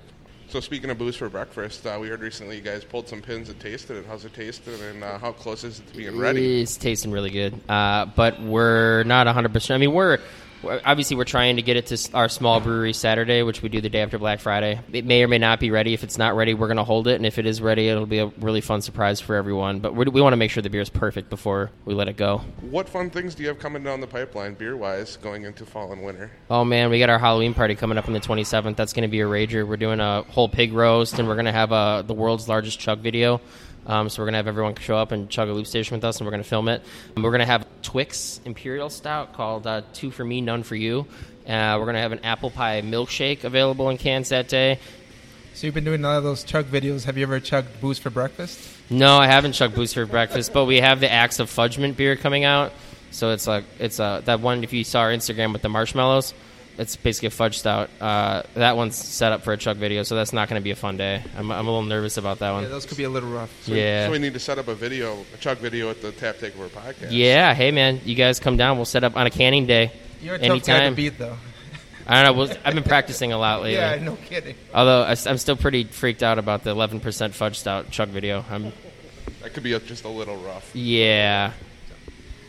So 0.47 0.59
speaking 0.59 0.89
of 0.89 0.97
booze 0.97 1.15
for 1.15 1.29
breakfast, 1.29 1.85
uh, 1.85 1.97
we 2.01 2.09
heard 2.09 2.19
recently 2.19 2.57
you 2.57 2.61
guys 2.61 2.83
pulled 2.83 3.07
some 3.07 3.21
pins 3.21 3.47
and 3.47 3.57
tasted 3.59 3.95
it. 3.97 4.05
How's 4.05 4.25
it 4.25 4.33
tasting, 4.33 4.73
and 4.81 5.03
uh, 5.03 5.17
how 5.17 5.31
close 5.31 5.63
is 5.63 5.79
it 5.79 5.87
to 5.87 5.95
being 5.97 6.17
ready? 6.17 6.61
It's 6.61 6.75
tasting 6.75 7.11
really 7.11 7.29
good, 7.29 7.57
uh, 7.69 8.07
but 8.15 8.41
we're 8.41 9.03
not 9.03 9.27
100. 9.27 9.53
percent 9.53 9.75
I 9.75 9.85
mean, 9.85 9.93
we're- 9.93 10.19
obviously 10.63 11.15
we're 11.15 11.23
trying 11.23 11.55
to 11.55 11.61
get 11.61 11.77
it 11.77 11.87
to 11.87 12.13
our 12.13 12.29
small 12.29 12.59
brewery 12.59 12.93
Saturday, 12.93 13.43
which 13.43 13.61
we 13.61 13.69
do 13.69 13.81
the 13.81 13.89
day 13.89 14.01
after 14.01 14.17
Black 14.17 14.39
Friday. 14.39 14.79
It 14.91 15.05
may 15.05 15.23
or 15.23 15.27
may 15.27 15.37
not 15.37 15.59
be 15.59 15.71
ready. 15.71 15.93
If 15.93 16.03
it's 16.03 16.17
not 16.17 16.35
ready, 16.35 16.53
we're 16.53 16.67
going 16.67 16.77
to 16.77 16.83
hold 16.83 17.07
it, 17.07 17.15
and 17.15 17.25
if 17.25 17.37
it 17.37 17.45
is 17.45 17.61
ready, 17.61 17.87
it'll 17.87 18.05
be 18.05 18.19
a 18.19 18.27
really 18.39 18.61
fun 18.61 18.81
surprise 18.81 19.19
for 19.19 19.35
everyone. 19.35 19.79
But 19.79 19.93
we 19.93 20.21
want 20.21 20.33
to 20.33 20.37
make 20.37 20.51
sure 20.51 20.61
the 20.61 20.69
beer 20.69 20.81
is 20.81 20.89
perfect 20.89 21.29
before 21.29 21.71
we 21.85 21.93
let 21.93 22.07
it 22.07 22.17
go. 22.17 22.39
What 22.61 22.87
fun 22.87 23.09
things 23.09 23.35
do 23.35 23.43
you 23.43 23.49
have 23.49 23.59
coming 23.59 23.83
down 23.83 24.01
the 24.01 24.07
pipeline, 24.07 24.53
beer 24.53 24.77
wise, 24.77 25.17
going 25.17 25.43
into 25.43 25.65
fall 25.65 25.91
and 25.91 26.03
winter? 26.03 26.31
Oh 26.49 26.63
man, 26.63 26.89
we 26.89 26.99
got 26.99 27.09
our 27.09 27.19
Halloween 27.19 27.53
party 27.53 27.75
coming 27.75 27.97
up 27.97 28.07
on 28.07 28.13
the 28.13 28.19
27th. 28.19 28.75
That's 28.75 28.93
going 28.93 29.03
to 29.03 29.11
be 29.11 29.21
a 29.21 29.25
rager. 29.25 29.67
We're 29.67 29.77
doing 29.77 29.99
a 29.99 30.23
whole 30.23 30.49
pig 30.49 30.73
roast, 30.73 31.19
and 31.19 31.27
we're 31.27 31.35
going 31.35 31.45
to 31.45 31.51
have 31.51 31.71
a, 31.71 32.03
the 32.05 32.13
world's 32.13 32.47
largest 32.47 32.79
chug 32.79 32.99
video. 32.99 33.41
Um, 33.85 34.09
so 34.09 34.21
we're 34.21 34.27
to 34.33 34.37
have 34.37 34.47
everyone 34.47 34.75
show 34.75 34.95
up 34.95 35.11
and 35.11 35.29
chug 35.29 35.49
a 35.49 35.53
loop 35.53 35.67
station 35.67 35.95
with 35.97 36.03
us, 36.03 36.17
and 36.17 36.25
we're 36.25 36.31
to 36.43 36.49
film 36.49 36.67
it. 36.69 36.83
And 37.15 37.23
we're 37.23 37.31
going 37.31 37.39
to 37.39 37.45
have 37.45 37.65
Twix 37.81 38.39
Imperial 38.45 38.89
Stout 38.89 39.33
called 39.33 39.65
uh, 39.65 39.81
Two 39.93 40.11
for 40.11 40.23
Me, 40.23 40.41
None 40.41 40.63
for 40.63 40.75
You. 40.75 41.07
Uh, 41.47 41.75
we're 41.79 41.85
to 41.95 42.01
have 42.01 42.11
an 42.11 42.23
apple 42.23 42.51
pie 42.51 42.81
milkshake 42.81 43.43
available 43.43 43.89
in 43.89 43.97
cans 43.97 44.29
that 44.29 44.47
day. 44.47 44.79
So 45.53 45.67
you've 45.67 45.73
been 45.73 45.83
doing 45.83 46.03
a 46.03 46.07
lot 46.07 46.17
of 46.17 46.23
those 46.23 46.43
chug 46.43 46.67
videos. 46.67 47.03
Have 47.05 47.17
you 47.17 47.23
ever 47.23 47.39
chugged 47.39 47.81
booze 47.81 47.99
for 47.99 48.09
breakfast? 48.09 48.59
No, 48.89 49.17
I 49.17 49.27
haven't 49.27 49.53
chugged 49.53 49.75
booze 49.75 49.93
for 49.93 50.05
breakfast, 50.05 50.53
but 50.53 50.65
we 50.65 50.79
have 50.79 50.99
the 50.99 51.11
Axe 51.11 51.39
of 51.39 51.49
Fudgement 51.49 51.97
beer 51.97 52.15
coming 52.15 52.45
out. 52.45 52.71
So 53.11 53.31
it's 53.31 53.47
like 53.47 53.65
it's 53.77 53.99
uh, 53.99 54.21
that 54.25 54.39
one. 54.39 54.63
If 54.63 54.71
you 54.71 54.83
saw 54.83 55.01
our 55.01 55.11
Instagram 55.11 55.51
with 55.51 55.61
the 55.61 55.69
marshmallows, 55.69 56.33
it's 56.77 56.95
basically 56.95 57.27
a 57.27 57.31
fudge 57.31 57.59
stout. 57.59 57.89
Uh, 57.99 58.43
that 58.55 58.75
one's 58.77 58.95
set 58.95 59.31
up 59.31 59.43
for 59.43 59.53
a 59.53 59.57
chug 59.57 59.77
video, 59.77 60.03
so 60.03 60.15
that's 60.15 60.33
not 60.33 60.49
going 60.49 60.59
to 60.59 60.63
be 60.63 60.71
a 60.71 60.75
fun 60.75 60.97
day. 60.97 61.23
I'm, 61.37 61.51
I'm 61.51 61.67
a 61.67 61.69
little 61.69 61.83
nervous 61.83 62.17
about 62.17 62.39
that 62.39 62.47
Yeah, 62.49 62.53
one. 62.53 62.69
those 62.69 62.85
could 62.85 62.97
be 62.97 63.03
a 63.03 63.09
little 63.09 63.29
rough. 63.29 63.51
Yeah, 63.67 64.07
So 64.07 64.11
we 64.11 64.19
need 64.19 64.33
to 64.33 64.39
set 64.39 64.57
up 64.57 64.67
a 64.67 64.75
video, 64.75 65.23
a 65.33 65.37
chug 65.37 65.57
video 65.59 65.89
at 65.89 66.01
the 66.01 66.11
Tap 66.11 66.37
Takeover 66.37 66.69
podcast. 66.69 67.09
yeah. 67.11 67.53
Hey 67.53 67.71
man, 67.71 68.01
you 68.05 68.15
guys 68.15 68.39
come 68.39 68.57
down. 68.57 68.77
We'll 68.77 68.85
set 68.85 69.03
up 69.03 69.15
on 69.17 69.27
a 69.27 69.29
canning 69.29 69.65
day. 69.67 69.91
You're 70.21 70.35
a 70.35 70.39
tough 70.39 70.47
guy 70.47 70.57
to 70.59 70.71
Anytime. 70.73 70.95
beat, 70.95 71.17
though. 71.17 71.37
I 72.07 72.23
don't 72.23 72.33
know. 72.35 72.39
We'll, 72.43 72.57
I've 72.65 72.73
been 72.73 72.83
practicing 72.83 73.31
a 73.31 73.37
lot 73.37 73.61
lately. 73.63 73.73
Yeah, 73.75 73.95
no 74.01 74.15
kidding. 74.15 74.55
Although 74.73 75.03
I, 75.03 75.15
am 75.25 75.37
still 75.37 75.55
pretty 75.57 75.83
freaked 75.83 76.23
out 76.23 76.39
about 76.39 76.63
the 76.63 76.73
11% 76.73 77.31
fudge 77.33 77.59
stout 77.59 77.91
chug 77.91 78.09
video. 78.09 78.43
I'm 78.49 78.71
That 79.41 79.53
could 79.53 79.63
be 79.63 79.73
a, 79.73 79.79
just 79.79 80.03
a 80.03 80.09
little 80.09 80.37
rough. 80.37 80.69
yeah. 80.75 81.53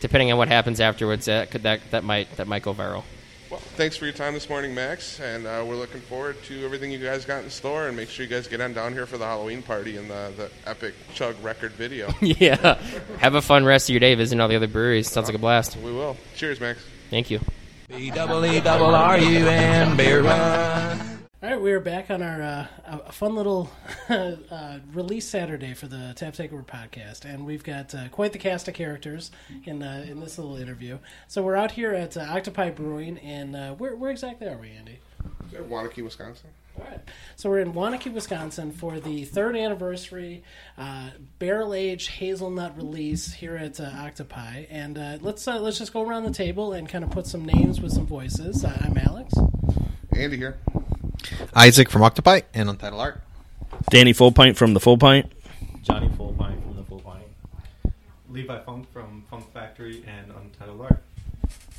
Depending 0.01 0.31
on 0.33 0.37
what 0.37 0.49
happens 0.49 0.81
afterwards, 0.81 1.25
that 1.27 1.49
could 1.49 1.63
that 1.63 1.79
that 1.91 2.03
might 2.03 2.35
that 2.35 2.45
might 2.45 2.61
go 2.61 2.73
viral. 2.73 3.03
Well, 3.53 3.61
thanks 3.75 3.95
for 3.95 4.05
your 4.05 4.15
time 4.15 4.33
this 4.33 4.49
morning, 4.49 4.73
Max, 4.73 5.19
and 5.19 5.45
uh, 5.45 5.63
we're 5.63 5.75
looking 5.75 6.01
forward 6.01 6.41
to 6.45 6.65
everything 6.65 6.91
you 6.91 6.97
guys 6.97 7.23
got 7.23 7.43
in 7.43 7.51
store. 7.51 7.87
And 7.87 7.95
make 7.95 8.09
sure 8.09 8.25
you 8.25 8.29
guys 8.31 8.47
get 8.47 8.59
on 8.61 8.73
down 8.73 8.93
here 8.93 9.05
for 9.05 9.19
the 9.19 9.27
Halloween 9.27 9.61
party 9.61 9.95
and 9.95 10.09
the, 10.09 10.33
the 10.35 10.51
epic 10.67 10.95
chug 11.13 11.35
record 11.43 11.71
video. 11.73 12.11
yeah. 12.21 12.81
Have 13.19 13.35
a 13.35 13.43
fun 13.43 13.63
rest 13.63 13.89
of 13.89 13.93
your 13.93 13.99
day 13.99 14.15
visiting 14.15 14.41
all 14.41 14.47
the 14.47 14.55
other 14.55 14.65
breweries. 14.65 15.07
Sounds 15.07 15.27
like 15.27 15.35
a 15.35 15.39
blast. 15.39 15.77
we 15.77 15.91
will. 15.91 16.17
Cheers, 16.35 16.59
Max. 16.59 16.83
Thank 17.11 17.29
you. 17.29 17.41
B 17.89 18.09
double 18.09 18.43
E 18.43 18.59
double 18.59 18.95
R 18.95 19.19
U 19.19 19.47
N 19.47 19.97
beer 19.97 20.23
run. 20.23 21.12
All 21.43 21.49
right, 21.49 21.59
we 21.59 21.73
are 21.73 21.81
back 21.81 22.09
on 22.09 22.21
our 22.21 22.41
uh, 22.41 22.67
a 22.87 23.11
fun 23.11 23.35
little 23.35 23.69
uh, 24.09 24.79
release 24.93 25.27
Saturday 25.27 25.73
for 25.73 25.87
the 25.87 26.13
Tap 26.15 26.35
Takeover 26.35 26.65
podcast, 26.65 27.25
and 27.25 27.45
we've 27.45 27.65
got 27.65 27.93
uh, 27.93 28.07
quite 28.07 28.31
the 28.31 28.39
cast 28.39 28.69
of 28.69 28.75
characters 28.75 29.29
in 29.65 29.83
uh, 29.83 30.05
in 30.07 30.21
this 30.21 30.37
little 30.37 30.55
interview. 30.55 30.99
So 31.27 31.43
we're 31.43 31.57
out 31.57 31.71
here 31.71 31.93
at 31.93 32.15
uh, 32.15 32.21
Octopi 32.21 32.69
Brewing, 32.69 33.17
and 33.17 33.57
uh, 33.57 33.73
where 33.73 33.93
where 33.97 34.09
exactly 34.09 34.47
are 34.47 34.55
we, 34.55 34.69
Andy? 34.69 34.99
Waunakee, 35.51 36.01
Wisconsin. 36.01 36.49
All 36.79 36.85
right. 36.85 37.01
So 37.35 37.49
we're 37.49 37.59
in 37.59 37.73
Waunakee, 37.73 38.13
Wisconsin 38.13 38.71
for 38.71 39.01
the 39.01 39.25
third 39.25 39.57
anniversary 39.57 40.43
uh, 40.77 41.09
barrel 41.39 41.73
aged 41.73 42.09
hazelnut 42.09 42.77
release 42.77 43.33
here 43.33 43.57
at 43.57 43.81
uh, 43.81 43.83
Octopi, 43.83 44.63
and 44.69 44.97
uh, 44.97 45.17
let's 45.19 45.45
uh, 45.45 45.59
let's 45.59 45.77
just 45.77 45.91
go 45.91 46.07
around 46.07 46.23
the 46.23 46.31
table 46.31 46.71
and 46.71 46.87
kind 46.87 47.03
of 47.03 47.09
put 47.09 47.27
some 47.27 47.43
names 47.43 47.81
with 47.81 47.91
some 47.91 48.07
voices. 48.07 48.63
Uh, 48.63 48.77
I'm 48.79 48.97
Alex. 48.97 49.33
Andy 50.15 50.37
here. 50.37 50.57
Isaac 51.55 51.89
from 51.89 52.03
Octopi 52.03 52.41
and 52.53 52.69
Untitled 52.69 53.01
Art. 53.01 53.21
Danny 53.89 54.13
Full 54.13 54.31
Pint 54.31 54.57
from 54.57 54.73
the 54.73 54.79
Full 54.79 54.97
Pint. 54.97 55.31
Johnny 55.81 56.09
Full 56.17 56.33
Pint 56.33 56.61
from 56.63 56.75
the 56.75 56.83
Full 56.83 56.99
Pint. 56.99 57.23
Levi 58.29 58.59
Funk 58.63 58.91
from 58.91 59.23
Funk 59.29 59.51
Factory 59.53 60.03
and 60.07 60.31
Untitled 60.31 60.81
Art. 60.81 61.03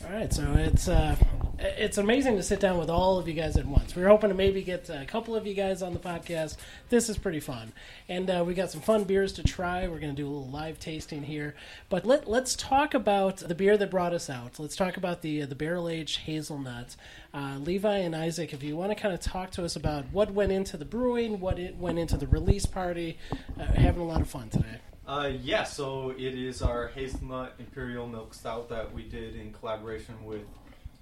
All 0.04 0.12
right, 0.12 0.30
so 0.30 0.52
it's 0.52 0.86
uh, 0.86 1.16
it's 1.58 1.96
amazing 1.96 2.36
to 2.36 2.42
sit 2.42 2.60
down 2.60 2.76
with 2.78 2.90
all 2.90 3.18
of 3.18 3.26
you 3.26 3.32
guys 3.32 3.56
at 3.56 3.64
once. 3.64 3.96
We 3.96 4.02
were 4.02 4.08
hoping 4.08 4.28
to 4.28 4.34
maybe 4.34 4.62
get 4.62 4.90
a 4.90 5.06
couple 5.06 5.34
of 5.34 5.46
you 5.46 5.54
guys 5.54 5.80
on 5.80 5.94
the 5.94 5.98
podcast. 5.98 6.58
This 6.90 7.08
is 7.08 7.16
pretty 7.16 7.40
fun, 7.40 7.72
and 8.06 8.28
uh, 8.28 8.44
we 8.46 8.52
got 8.52 8.70
some 8.70 8.82
fun 8.82 9.04
beers 9.04 9.32
to 9.34 9.42
try. 9.42 9.88
We're 9.88 10.00
going 10.00 10.14
to 10.14 10.22
do 10.22 10.26
a 10.26 10.30
little 10.30 10.50
live 10.50 10.78
tasting 10.78 11.22
here, 11.22 11.54
but 11.88 12.04
let 12.04 12.28
let's 12.28 12.54
talk 12.54 12.92
about 12.92 13.38
the 13.38 13.54
beer 13.54 13.78
that 13.78 13.90
brought 13.90 14.12
us 14.12 14.28
out. 14.28 14.58
Let's 14.58 14.76
talk 14.76 14.98
about 14.98 15.22
the 15.22 15.42
uh, 15.42 15.46
the 15.46 15.54
barrel 15.54 15.88
aged 15.88 16.18
hazelnut. 16.18 16.96
Uh, 17.32 17.56
Levi 17.58 17.96
and 17.96 18.14
Isaac, 18.14 18.52
if 18.52 18.62
you 18.62 18.76
want 18.76 18.90
to 18.90 18.94
kind 18.94 19.14
of 19.14 19.20
talk 19.20 19.52
to 19.52 19.64
us 19.64 19.74
about 19.74 20.04
what 20.12 20.32
went 20.32 20.52
into 20.52 20.76
the 20.76 20.84
brewing, 20.84 21.40
what 21.40 21.58
it 21.58 21.76
went 21.76 21.98
into 21.98 22.18
the 22.18 22.26
release 22.26 22.66
party, 22.66 23.16
uh, 23.58 23.64
having 23.64 24.02
a 24.02 24.06
lot 24.06 24.20
of 24.20 24.28
fun 24.28 24.50
today. 24.50 24.80
Uh, 25.06 25.30
yeah, 25.42 25.64
so 25.64 26.14
it 26.16 26.34
is 26.34 26.62
our 26.62 26.88
hazelnut 26.88 27.52
imperial 27.58 28.06
milk 28.06 28.32
stout 28.32 28.70
that 28.70 28.90
we 28.94 29.02
did 29.02 29.36
in 29.36 29.52
collaboration 29.52 30.14
with 30.24 30.46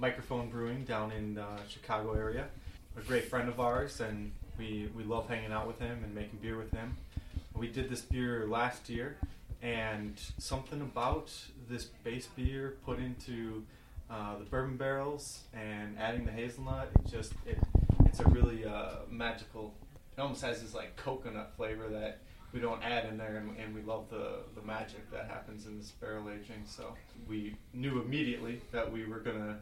Microphone 0.01 0.51
Brewing 0.51 0.83
down 0.85 1.13
in 1.13 1.39
uh, 1.39 1.59
Chicago 1.69 2.15
area. 2.15 2.47
A 2.97 3.01
great 3.03 3.27
friend 3.27 3.49
of 3.49 3.61
ours, 3.61 4.01
and 4.01 4.33
we 4.59 4.91
we 4.97 5.05
love 5.05 5.29
hanging 5.29 5.53
out 5.53 5.69
with 5.69 5.79
him 5.79 6.03
and 6.03 6.13
making 6.13 6.41
beer 6.43 6.59
with 6.59 6.73
him. 6.73 6.97
We 7.55 7.69
did 7.69 7.89
this 7.89 8.01
beer 8.01 8.49
last 8.49 8.89
year, 8.91 9.19
and 9.63 10.21
something 10.37 10.81
about 10.81 11.31
this 11.69 11.85
base 11.85 12.27
beer 12.35 12.75
put 12.85 12.99
into 12.99 13.63
uh, 14.11 14.37
the 14.37 14.45
bourbon 14.45 14.77
barrels 14.77 15.43
and 15.55 15.97
adding 15.97 16.25
the 16.25 16.33
hazelnut, 16.33 16.89
it 16.97 17.09
just 17.09 17.35
it 17.47 17.59
it's 18.05 18.19
a 18.19 18.29
really 18.31 18.65
uh, 18.65 18.97
magical. 19.09 19.73
It 20.19 20.21
almost 20.21 20.43
has 20.43 20.61
this 20.61 20.75
like 20.75 20.97
coconut 20.97 21.53
flavor 21.57 21.89
that 21.89 22.19
we 22.53 22.61
don't 22.61 22.83
add 22.83 23.07
in 23.07 23.17
there, 23.17 23.37
and, 23.37 23.57
and 23.59 23.75
we 23.75 23.83
love 23.83 24.05
the, 24.11 24.41
the 24.55 24.67
magic 24.67 25.11
that 25.11 25.27
happens 25.29 25.67
in 25.67 25.79
this 25.79 25.91
barrel 25.91 26.29
aging. 26.29 26.65
So 26.67 26.95
we 27.29 27.57
knew 27.73 28.01
immediately 28.01 28.61
that 28.73 28.91
we 28.91 29.07
were 29.07 29.21
gonna 29.21 29.59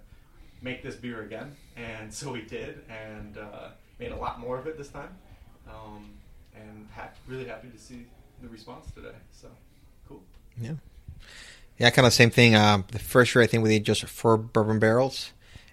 make 0.61 0.83
this 0.83 0.97
beer 0.97 1.23
again, 1.23 1.57
and 1.77 2.13
so 2.15 2.33
we 2.33 2.43
did, 2.43 2.81
and 2.89 3.39
uh, 3.39 3.69
made 3.99 4.13
a 4.13 4.17
lot 4.17 4.41
more 4.41 4.59
of 4.59 4.67
it 4.67 4.77
this 4.77 4.89
time, 4.89 5.17
um, 5.69 6.11
and 6.55 6.89
ha- 6.95 7.11
really 7.29 7.47
happy 7.47 7.69
to 7.69 7.79
see 7.79 8.07
the 8.43 8.49
response 8.49 8.91
today. 8.95 9.15
So 9.33 9.49
cool. 10.09 10.23
Yeah. 10.61 10.75
Yeah, 11.79 11.89
kind 11.91 12.07
of 12.07 12.13
same 12.13 12.31
thing. 12.31 12.55
Um, 12.55 12.85
the 12.93 12.99
first 12.99 13.35
year, 13.35 13.43
I 13.43 13.47
think 13.47 13.63
we 13.63 13.71
did 13.71 13.85
just 13.85 14.05
four 14.05 14.37
bourbon 14.37 14.79
barrels, 14.79 15.33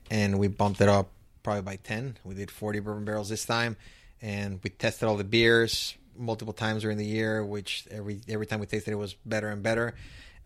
and 0.10 0.40
we 0.40 0.48
bumped 0.48 0.80
it 0.80 0.88
up 0.88 1.10
probably 1.44 1.64
by 1.64 1.76
ten. 1.78 2.18
We 2.24 2.36
did 2.36 2.52
forty 2.52 2.80
bourbon 2.80 3.04
barrels 3.04 3.28
this 3.28 3.46
time, 3.46 3.76
and 4.22 4.60
we 4.64 4.70
tested 4.70 5.10
all 5.10 5.18
the 5.18 5.26
beers 5.26 5.96
multiple 6.18 6.54
times 6.54 6.82
during 6.82 6.98
the 6.98 7.06
year, 7.06 7.44
which 7.44 7.88
every 7.92 8.22
every 8.28 8.46
time 8.46 8.60
we 8.60 8.66
tasted 8.66 8.92
it 8.92 8.96
was 8.96 9.16
better 9.26 9.50
and 9.50 9.64
better. 9.64 9.96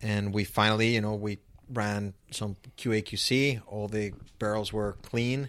And 0.00 0.34
we 0.34 0.44
finally, 0.44 0.94
you 0.94 1.00
know, 1.00 1.14
we 1.14 1.38
ran 1.68 2.14
some 2.30 2.56
QAQC. 2.76 3.62
All 3.66 3.88
the 3.88 4.12
barrels 4.38 4.72
were 4.72 4.96
clean. 5.02 5.48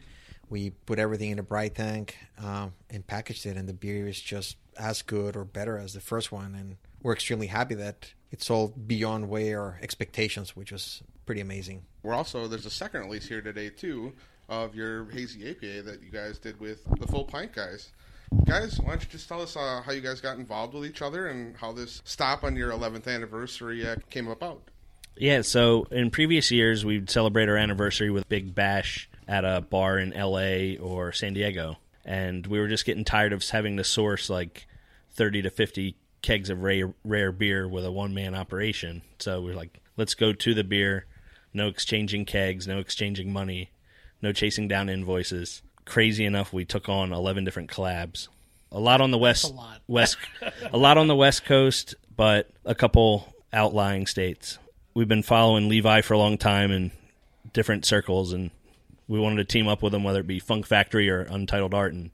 We 0.50 0.70
put 0.70 1.00
everything 1.00 1.32
in 1.32 1.40
a 1.40 1.44
bright 1.44 1.76
tank 1.76 2.18
um, 2.38 2.74
and 2.90 3.06
packaged 3.06 3.46
it, 3.46 3.58
and 3.58 3.68
the 3.68 3.74
beer 3.74 4.08
is 4.08 4.22
just 4.22 4.58
as 4.78 5.02
good 5.02 5.36
or 5.36 5.46
better 5.46 5.78
as 5.78 5.94
the 5.94 6.02
first 6.02 6.32
one. 6.32 6.54
And 6.56 6.78
we're 7.02 7.14
extremely 7.14 7.48
happy 7.48 7.76
that 7.76 8.14
it 8.32 8.42
sold 8.42 8.88
beyond 8.88 9.30
way 9.30 9.54
our 9.54 9.80
expectations, 9.82 10.56
which 10.56 10.72
was 10.72 11.02
pretty 11.26 11.42
amazing. 11.42 11.86
We're 12.04 12.14
also 12.14 12.48
there's 12.48 12.66
a 12.66 12.72
second 12.72 13.02
release 13.02 13.28
here 13.28 13.42
today 13.42 13.70
too 13.70 14.14
of 14.50 14.76
your 14.76 15.10
hazy 15.10 15.50
APA 15.50 15.84
that 15.84 16.02
you 16.04 16.12
guys 16.12 16.38
did 16.38 16.60
with 16.60 16.84
the 17.00 17.08
Full 17.08 17.26
Pint 17.26 17.54
guys. 17.54 17.92
Guys, 18.46 18.80
why 18.80 18.92
don't 18.92 19.04
you 19.04 19.10
just 19.10 19.28
tell 19.28 19.42
us 19.42 19.56
uh, 19.56 19.82
how 19.86 19.92
you 19.92 20.02
guys 20.02 20.22
got 20.22 20.38
involved 20.38 20.74
with 20.74 20.86
each 20.86 21.02
other 21.02 21.28
and 21.28 21.56
how 21.58 21.72
this 21.72 22.02
stop 22.06 22.44
on 22.44 22.56
your 22.56 22.72
11th 22.72 23.08
anniversary 23.08 23.88
uh, 23.88 23.96
came 24.10 24.28
about? 24.28 24.62
Yeah, 25.16 25.42
so 25.42 25.86
in 25.92 26.12
previous 26.12 26.52
years, 26.52 26.84
we'd 26.84 27.10
celebrate 27.10 27.50
our 27.50 27.58
anniversary 27.58 28.10
with 28.10 28.28
Big 28.30 28.56
Bash 28.56 29.10
at 29.28 29.46
a 29.46 29.62
bar 29.62 29.98
in 29.98 30.12
LA 30.12 30.84
or 30.84 31.12
San 31.12 31.34
Diego. 31.34 31.78
And 32.06 32.46
we 32.48 32.60
were 32.60 32.68
just 32.68 32.86
getting 32.86 33.06
tired 33.06 33.34
of 33.34 33.48
having 33.48 33.78
to 33.78 33.84
source 33.84 34.30
like 34.30 34.68
30 35.12 35.44
to 35.44 35.50
50 35.50 35.96
kegs 36.22 36.50
of 36.50 36.64
rare, 36.64 36.94
rare 37.04 37.32
beer 37.32 37.68
with 37.68 37.86
a 37.86 37.92
one 37.92 38.14
man 38.14 38.36
operation. 38.36 39.04
So 39.20 39.42
we 39.42 39.52
are 39.52 39.56
like, 39.56 39.80
let's 39.98 40.16
go 40.16 40.34
to 40.34 40.54
the 40.54 40.64
beer. 40.64 41.06
No 41.54 41.68
exchanging 41.68 42.26
kegs, 42.26 42.68
no 42.68 42.80
exchanging 42.80 43.32
money, 43.32 43.72
no 44.22 44.32
chasing 44.32 44.68
down 44.68 44.90
invoices. 44.90 45.62
Crazy 45.86 46.26
enough, 46.26 46.54
we 46.54 46.66
took 46.66 46.90
on 46.90 47.12
11 47.12 47.44
different 47.44 47.70
collabs. 47.70 48.28
A 48.72 48.80
lot 48.80 49.02
on 49.02 49.12
the 49.12 49.18
west, 49.18 49.46
a 49.46 49.54
lot. 49.54 49.82
west, 49.88 50.18
a 50.72 50.78
lot 50.78 50.98
on 50.98 51.08
the 51.08 51.16
west 51.16 51.46
coast, 51.46 51.96
but 52.16 52.50
a 52.66 52.74
couple 52.74 53.34
outlying 53.52 54.08
states 54.08 54.58
we've 54.94 55.08
been 55.08 55.24
following 55.24 55.70
Levi 55.70 56.02
for 56.02 56.14
a 56.14 56.18
long 56.18 56.38
time 56.38 56.72
in 56.72 56.92
different 57.52 57.86
circles, 57.86 58.34
and 58.34 58.52
we 59.08 59.20
wanted 59.20 59.38
to 59.38 59.46
team 59.46 59.68
up 59.68 59.82
with 59.82 59.94
him, 59.94 60.04
whether 60.04 60.20
it 60.20 60.28
be 60.28 60.40
Funk 60.40 60.66
Factory 60.66 61.10
or 61.10 61.22
Untitled 61.22 61.74
Art, 61.74 61.94
and 61.94 62.12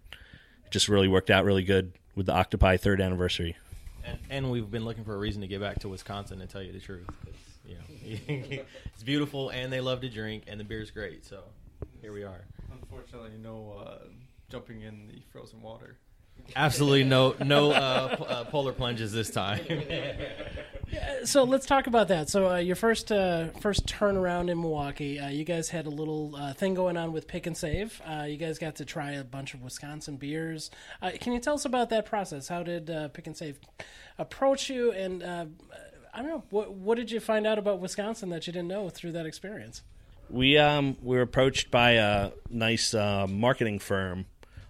it 0.66 0.72
just 0.72 0.88
really 0.88 1.08
worked 1.08 1.30
out 1.30 1.46
really 1.46 1.64
good 1.64 1.94
with 2.16 2.26
the 2.26 2.34
Octopi 2.34 2.78
third 2.78 3.02
anniversary. 3.02 3.56
And, 4.06 4.18
and 4.30 4.52
we've 4.52 4.70
been 4.70 4.86
looking 4.86 5.04
for 5.04 5.14
a 5.14 5.18
reason 5.18 5.42
to 5.42 5.48
get 5.48 5.62
back 5.62 5.80
to 5.80 5.90
Wisconsin 5.90 6.42
and 6.42 6.50
tell 6.50 6.64
you 6.64 6.72
the 6.72 6.80
truth. 6.80 7.08
You 7.66 7.76
know, 7.76 7.84
it's 8.94 9.04
beautiful, 9.04 9.50
and 9.50 9.72
they 9.72 9.82
love 9.82 10.02
to 10.02 10.10
drink, 10.10 10.44
and 10.48 10.60
the 10.60 10.64
beer's 10.64 10.92
great. 10.92 11.26
So 11.26 11.42
here 12.02 12.14
we 12.14 12.24
are. 12.24 12.42
Unfortunately, 12.90 13.38
no 13.42 13.84
uh, 13.86 13.98
jumping 14.50 14.82
in 14.82 15.08
the 15.08 15.22
frozen 15.32 15.62
water. 15.62 15.98
Absolutely 16.56 17.04
no 17.04 17.36
no 17.44 17.72
uh, 17.72 18.16
p- 18.16 18.26
uh, 18.26 18.44
polar 18.46 18.74
plunges 18.74 19.12
this 19.12 19.30
time. 19.30 19.60
So 21.24 21.44
let's 21.44 21.66
talk 21.68 21.86
about 21.86 22.08
that. 22.08 22.30
So 22.30 22.50
uh, 22.54 22.56
your 22.58 22.76
first 22.76 23.12
uh, 23.12 23.50
first 23.60 23.86
turnaround 23.86 24.50
in 24.50 24.60
Milwaukee, 24.60 25.20
uh, 25.20 25.28
you 25.30 25.44
guys 25.44 25.70
had 25.70 25.86
a 25.86 25.90
little 25.90 26.36
uh, 26.36 26.54
thing 26.54 26.74
going 26.74 26.98
on 26.98 27.12
with 27.12 27.28
Pick 27.28 27.46
and 27.46 27.56
Save. 27.56 28.02
Uh, 28.04 28.24
you 28.24 28.38
guys 28.38 28.58
got 28.58 28.78
to 28.78 28.86
try 28.86 29.12
a 29.12 29.24
bunch 29.24 29.54
of 29.54 29.62
Wisconsin 29.62 30.18
beers. 30.18 30.72
Uh, 31.02 31.12
can 31.20 31.34
you 31.34 31.40
tell 31.40 31.54
us 31.54 31.66
about 31.66 31.90
that 31.92 32.06
process? 32.06 32.48
How 32.48 32.64
did 32.64 32.90
uh, 32.90 33.10
Pick 33.10 33.28
and 33.28 33.38
Save 33.38 33.60
approach 34.18 34.70
you? 34.70 34.92
And 34.92 35.22
uh, 35.22 35.46
I 36.14 36.22
don't 36.22 36.30
know, 36.30 36.44
what 36.50 36.74
what 36.74 36.98
did 36.98 37.12
you 37.12 37.20
find 37.20 37.46
out 37.46 37.60
about 37.60 37.80
Wisconsin 37.80 38.30
that 38.30 38.48
you 38.48 38.54
didn't 38.54 38.70
know 38.70 38.90
through 38.90 39.12
that 39.12 39.26
experience? 39.28 39.84
We 40.30 40.58
um 40.58 40.98
we 41.02 41.16
were 41.16 41.24
approached 41.24 41.72
by 41.72 41.92
a 41.92 42.32
nice 42.50 42.94
uh, 42.94 43.26
marketing 43.28 43.80
firm 43.80 44.26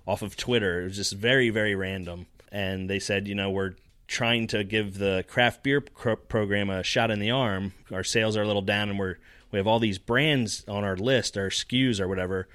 off 0.07 0.21
of 0.21 0.37
Twitter. 0.37 0.81
It 0.81 0.83
was 0.85 0.95
just 0.95 1.13
very 1.13 1.49
very 1.49 1.75
random, 1.75 2.27
and 2.51 2.89
they 2.89 2.99
said, 2.99 3.27
you 3.27 3.35
know, 3.35 3.49
we're 3.49 3.73
trying 4.07 4.47
to 4.47 4.63
give 4.63 4.97
the 4.97 5.23
craft 5.27 5.61
beer 5.61 5.81
program 5.81 6.69
a 6.69 6.81
shot 6.81 7.11
in 7.11 7.19
the 7.19 7.31
arm. 7.31 7.73
Our 7.91 8.03
sales 8.03 8.37
are 8.37 8.41
a 8.41 8.47
little 8.47 8.61
down, 8.61 8.89
and 8.89 8.97
we're 8.97 9.17
we 9.51 9.59
have 9.59 9.67
all 9.67 9.79
these 9.79 9.97
brands 9.97 10.63
on 10.67 10.83
our 10.83 10.95
list, 10.95 11.37
our 11.37 11.49
SKUs 11.49 11.99
or 11.99 12.07
whatever, 12.07 12.47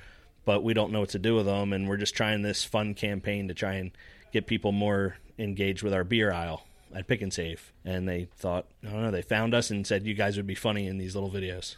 but 0.44 0.62
we 0.62 0.73
don't 0.73 0.90
know 0.92 1.00
what 1.00 1.11
to 1.11 1.18
do 1.18 1.34
with 1.34 1.46
them, 1.46 1.73
and 1.73 1.88
we're 1.88 1.99
just 1.99 2.14
trying 2.14 2.42
this 2.42 2.64
fun 2.64 2.94
campaign 2.94 3.49
to 3.49 3.54
try 3.54 3.75
and 3.75 3.90
get 4.32 4.46
people 4.46 4.73
more 4.73 5.16
engaged 5.38 5.82
with 5.82 5.92
our 5.92 6.04
beer 6.04 6.32
aisle 6.32 6.64
at 6.94 7.06
Pick 7.06 7.20
and 7.20 7.32
Save. 7.32 7.73
And 7.84 8.08
they 8.08 8.28
thought, 8.37 8.66
I 8.87 8.90
don't 8.90 9.02
know, 9.02 9.11
they 9.11 9.23
found 9.23 9.52
us 9.52 9.70
and 9.70 9.87
said 9.87 10.06
you 10.06 10.14
guys 10.14 10.37
would 10.37 10.46
be 10.46 10.54
funny 10.54 10.87
in 10.87 10.96
these 10.96 11.14
little 11.14 11.30
videos 11.30 11.76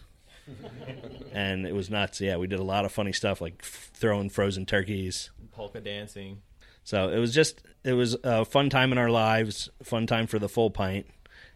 and 1.32 1.66
it 1.66 1.74
was 1.74 1.90
nuts. 1.90 2.20
Yeah, 2.20 2.36
we 2.36 2.46
did 2.46 2.58
a 2.58 2.64
lot 2.64 2.84
of 2.84 2.92
funny 2.92 3.12
stuff 3.12 3.40
like 3.40 3.56
f- 3.60 3.90
throwing 3.94 4.30
frozen 4.30 4.66
turkeys. 4.66 5.30
Polka 5.52 5.80
dancing. 5.80 6.42
So 6.84 7.08
it 7.08 7.18
was 7.18 7.34
just 7.34 7.62
it 7.84 7.94
was 7.94 8.16
a 8.22 8.44
fun 8.44 8.70
time 8.70 8.92
in 8.92 8.98
our 8.98 9.10
lives, 9.10 9.68
fun 9.82 10.06
time 10.06 10.26
for 10.26 10.38
the 10.38 10.48
full 10.48 10.70
pint, 10.70 11.06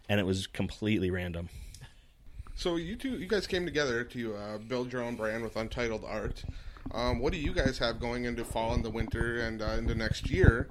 and 0.09 0.19
it 0.19 0.25
was 0.25 0.47
completely 0.47 1.09
random. 1.09 1.49
So 2.55 2.75
you 2.75 2.95
two, 2.95 3.17
you 3.17 3.27
guys 3.27 3.47
came 3.47 3.65
together 3.65 4.03
to 4.03 4.35
uh, 4.35 4.57
build 4.57 4.91
your 4.91 5.01
own 5.01 5.15
brand 5.15 5.43
with 5.43 5.55
Untitled 5.55 6.03
Art. 6.05 6.43
Um, 6.93 7.19
what 7.19 7.31
do 7.31 7.39
you 7.39 7.53
guys 7.53 7.77
have 7.77 7.99
going 7.99 8.25
into 8.25 8.43
fall 8.43 8.73
and 8.73 8.83
the 8.83 8.89
winter 8.89 9.39
and 9.39 9.61
uh, 9.61 9.69
into 9.77 9.95
next 9.95 10.29
year 10.29 10.69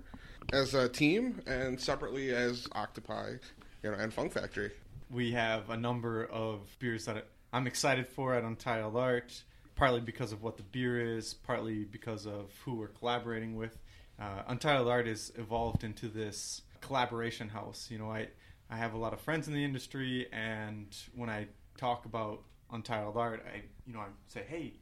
as 0.52 0.74
a 0.74 0.88
team 0.88 1.40
and 1.46 1.80
separately 1.80 2.30
as 2.34 2.68
Octopi, 2.74 3.34
you 3.82 3.90
know, 3.90 3.96
and 3.96 4.12
Funk 4.12 4.32
Factory? 4.32 4.70
We 5.10 5.32
have 5.32 5.70
a 5.70 5.76
number 5.76 6.26
of 6.26 6.60
beers 6.78 7.06
that 7.06 7.26
I'm 7.52 7.66
excited 7.66 8.06
for 8.06 8.34
at 8.34 8.44
Untitled 8.44 8.96
Art, 8.96 9.42
partly 9.74 10.00
because 10.00 10.30
of 10.30 10.42
what 10.42 10.56
the 10.56 10.62
beer 10.62 11.16
is, 11.16 11.34
partly 11.34 11.84
because 11.84 12.26
of 12.26 12.52
who 12.64 12.74
we're 12.74 12.88
collaborating 12.88 13.56
with. 13.56 13.76
Uh, 14.20 14.42
Untitled 14.46 14.86
Art 14.86 15.08
has 15.08 15.32
evolved 15.36 15.82
into 15.82 16.06
this 16.08 16.62
collaboration 16.80 17.48
house. 17.48 17.88
You 17.90 17.98
know, 17.98 18.10
I 18.10 18.28
I 18.70 18.76
have 18.76 18.94
a 18.94 18.98
lot 18.98 19.12
of 19.12 19.20
friends 19.20 19.48
in 19.48 19.54
the 19.54 19.64
industry, 19.64 20.28
and 20.32 20.96
when 21.14 21.28
I 21.28 21.48
talk 21.76 22.04
about 22.04 22.42
Untitled 22.72 23.16
Art, 23.16 23.44
I 23.52 23.62
you 23.84 23.94
know 23.94 24.00
I 24.00 24.06
say, 24.28 24.44
hey, 24.48 24.74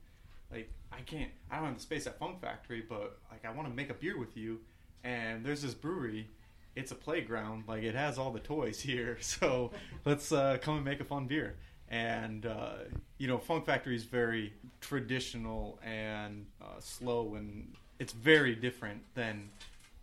like 0.52 0.70
I 0.92 1.00
can't, 1.00 1.30
I 1.50 1.56
don't 1.56 1.66
have 1.66 1.76
the 1.76 1.80
space 1.80 2.06
at 2.06 2.18
Funk 2.18 2.42
Factory, 2.42 2.84
but 2.86 3.18
like 3.30 3.46
I 3.46 3.52
want 3.52 3.66
to 3.68 3.74
make 3.74 3.88
a 3.88 3.94
beer 3.94 4.18
with 4.18 4.36
you, 4.36 4.60
and 5.04 5.42
there's 5.42 5.62
this 5.62 5.74
brewery. 5.74 6.28
It's 6.76 6.92
a 6.92 6.94
playground, 6.96 7.64
like 7.66 7.82
it 7.82 7.94
has 7.94 8.18
all 8.18 8.30
the 8.30 8.40
toys 8.40 8.78
here. 8.90 9.16
So 9.20 9.70
let's 10.04 10.32
uh, 10.32 10.58
come 10.60 10.76
and 10.76 10.84
make 10.84 11.00
a 11.00 11.04
fun 11.04 11.26
beer. 11.26 11.56
And 11.90 12.46
uh, 12.46 12.74
you 13.16 13.28
know, 13.28 13.38
Funk 13.38 13.64
Factory 13.64 13.96
is 13.96 14.04
very 14.04 14.52
traditional 14.80 15.78
and 15.82 16.46
uh, 16.60 16.80
slow, 16.80 17.34
and 17.34 17.74
it's 17.98 18.12
very 18.12 18.54
different 18.54 19.02
than 19.14 19.48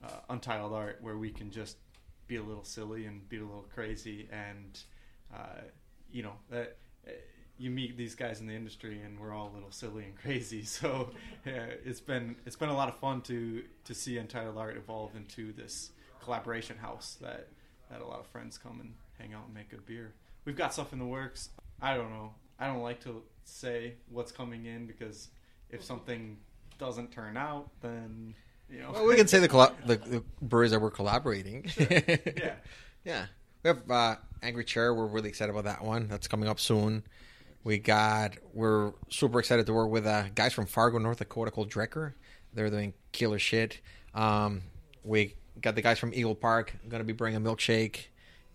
uh, 0.04 0.20
Untitled 0.30 0.74
Art, 0.74 0.98
where 1.02 1.18
we 1.18 1.30
can 1.30 1.52
just 1.52 1.78
be 2.28 2.38
a 2.38 2.44
little 2.44 2.64
silly 2.64 3.06
and 3.06 3.28
be 3.30 3.38
a 3.38 3.44
little 3.44 3.66
crazy, 3.74 4.28
and 4.32 4.80
uh, 5.34 5.62
you 6.12 6.24
know 6.24 6.34
that 6.50 6.78
uh, 7.08 7.12
you 7.58 7.70
meet 7.70 7.96
these 7.98 8.16
guys 8.16 8.42
in 8.42 8.48
the 8.48 8.54
industry, 8.54 9.02
and 9.02 9.20
we're 9.20 9.34
all 9.34 9.52
a 9.52 9.54
little 9.54 9.72
silly 9.72 10.06
and 10.06 10.16
crazy. 10.16 10.64
So 10.66 11.12
uh, 11.46 11.52
it's 11.86 12.02
been 12.02 12.36
it's 12.46 12.56
been 12.56 12.70
a 12.70 12.76
lot 12.76 12.90
of 12.90 12.98
fun 12.98 13.22
to 13.24 13.64
to 13.84 13.94
see 13.94 14.18
Untitled 14.18 14.58
Art 14.58 14.76
evolve 14.76 15.16
into 15.16 15.54
this 15.54 15.92
collaboration 16.24 16.78
house 16.78 17.18
that 17.22 17.48
that 17.92 18.02
a 18.02 18.06
lot 18.06 18.20
of 18.20 18.28
friends 18.28 18.58
come 18.58 18.82
and 18.82 18.94
hang 19.20 19.34
out 19.34 19.46
and 19.46 19.54
make 19.54 19.70
good 19.70 19.86
beer. 19.86 20.14
We've 20.46 20.56
got 20.56 20.74
stuff 20.74 20.94
in 20.94 21.00
the 21.00 21.06
works. 21.06 21.50
I 21.82 21.96
don't 21.96 22.10
know. 22.10 22.34
I 22.60 22.68
don't 22.68 22.82
like 22.82 23.02
to 23.04 23.22
say 23.44 23.96
what's 24.10 24.32
coming 24.32 24.66
in 24.66 24.86
because 24.88 25.30
if 25.70 25.84
something 25.84 26.38
doesn't 26.80 27.12
turn 27.12 27.38
out, 27.38 27.70
then 27.82 28.34
you 28.70 28.80
know. 28.80 28.92
Well, 28.92 29.06
we 29.08 29.16
can 29.16 29.28
say 29.28 29.40
the, 29.40 29.48
colla- 29.48 29.74
the, 29.86 29.98
the 29.98 30.24
breweries 30.42 30.72
that 30.72 30.82
we're 30.82 30.92
collaborating. 30.92 31.66
yeah. 31.78 32.54
Yeah. 33.04 33.28
We 33.62 33.68
have 33.68 33.92
uh, 33.92 34.16
Angry 34.42 34.64
Chair. 34.64 34.92
We're 34.96 35.06
really 35.06 35.30
excited 35.30 35.52
about 35.52 35.66
that 35.66 35.84
one. 35.84 36.08
That's 36.08 36.28
coming 36.28 36.50
up 36.50 36.60
soon. 36.60 37.04
We 37.64 37.78
got. 37.78 38.38
We're 38.54 38.94
super 39.10 39.40
excited 39.40 39.68
to 39.68 39.74
work 39.74 39.92
with 39.92 40.08
uh, 40.08 40.24
guys 40.34 40.54
from 40.54 40.66
Fargo, 40.66 40.98
North 40.98 41.20
Dakota, 41.20 41.52
called 41.52 41.70
Drekker. 41.72 42.14
They're 42.54 42.70
doing 42.72 42.94
killer 43.12 43.38
shit. 43.38 43.80
Um, 44.16 44.64
we 45.04 45.36
got 45.62 45.76
the 45.76 45.84
guys 45.84 46.00
from 46.00 46.14
Eagle 46.16 46.34
Park. 46.34 46.74
Going 46.90 47.00
to 47.00 47.06
be 47.06 47.14
bringing 47.14 47.38
a 47.38 47.48
milkshake 47.48 48.06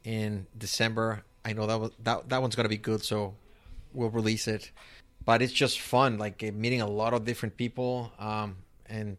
in 0.02 0.46
December. 0.58 1.22
I 1.44 1.52
know 1.52 1.66
that 1.66 1.80
was, 1.80 1.90
that 2.02 2.28
that 2.28 2.40
one's 2.40 2.54
to 2.54 2.68
be 2.68 2.76
good, 2.76 3.02
so 3.02 3.34
we'll 3.92 4.10
release 4.10 4.46
it. 4.46 4.70
But 5.24 5.42
it's 5.42 5.52
just 5.52 5.80
fun, 5.80 6.18
like 6.18 6.42
uh, 6.42 6.52
meeting 6.52 6.80
a 6.80 6.86
lot 6.86 7.14
of 7.14 7.24
different 7.24 7.56
people. 7.56 8.12
Um, 8.18 8.56
and 8.86 9.16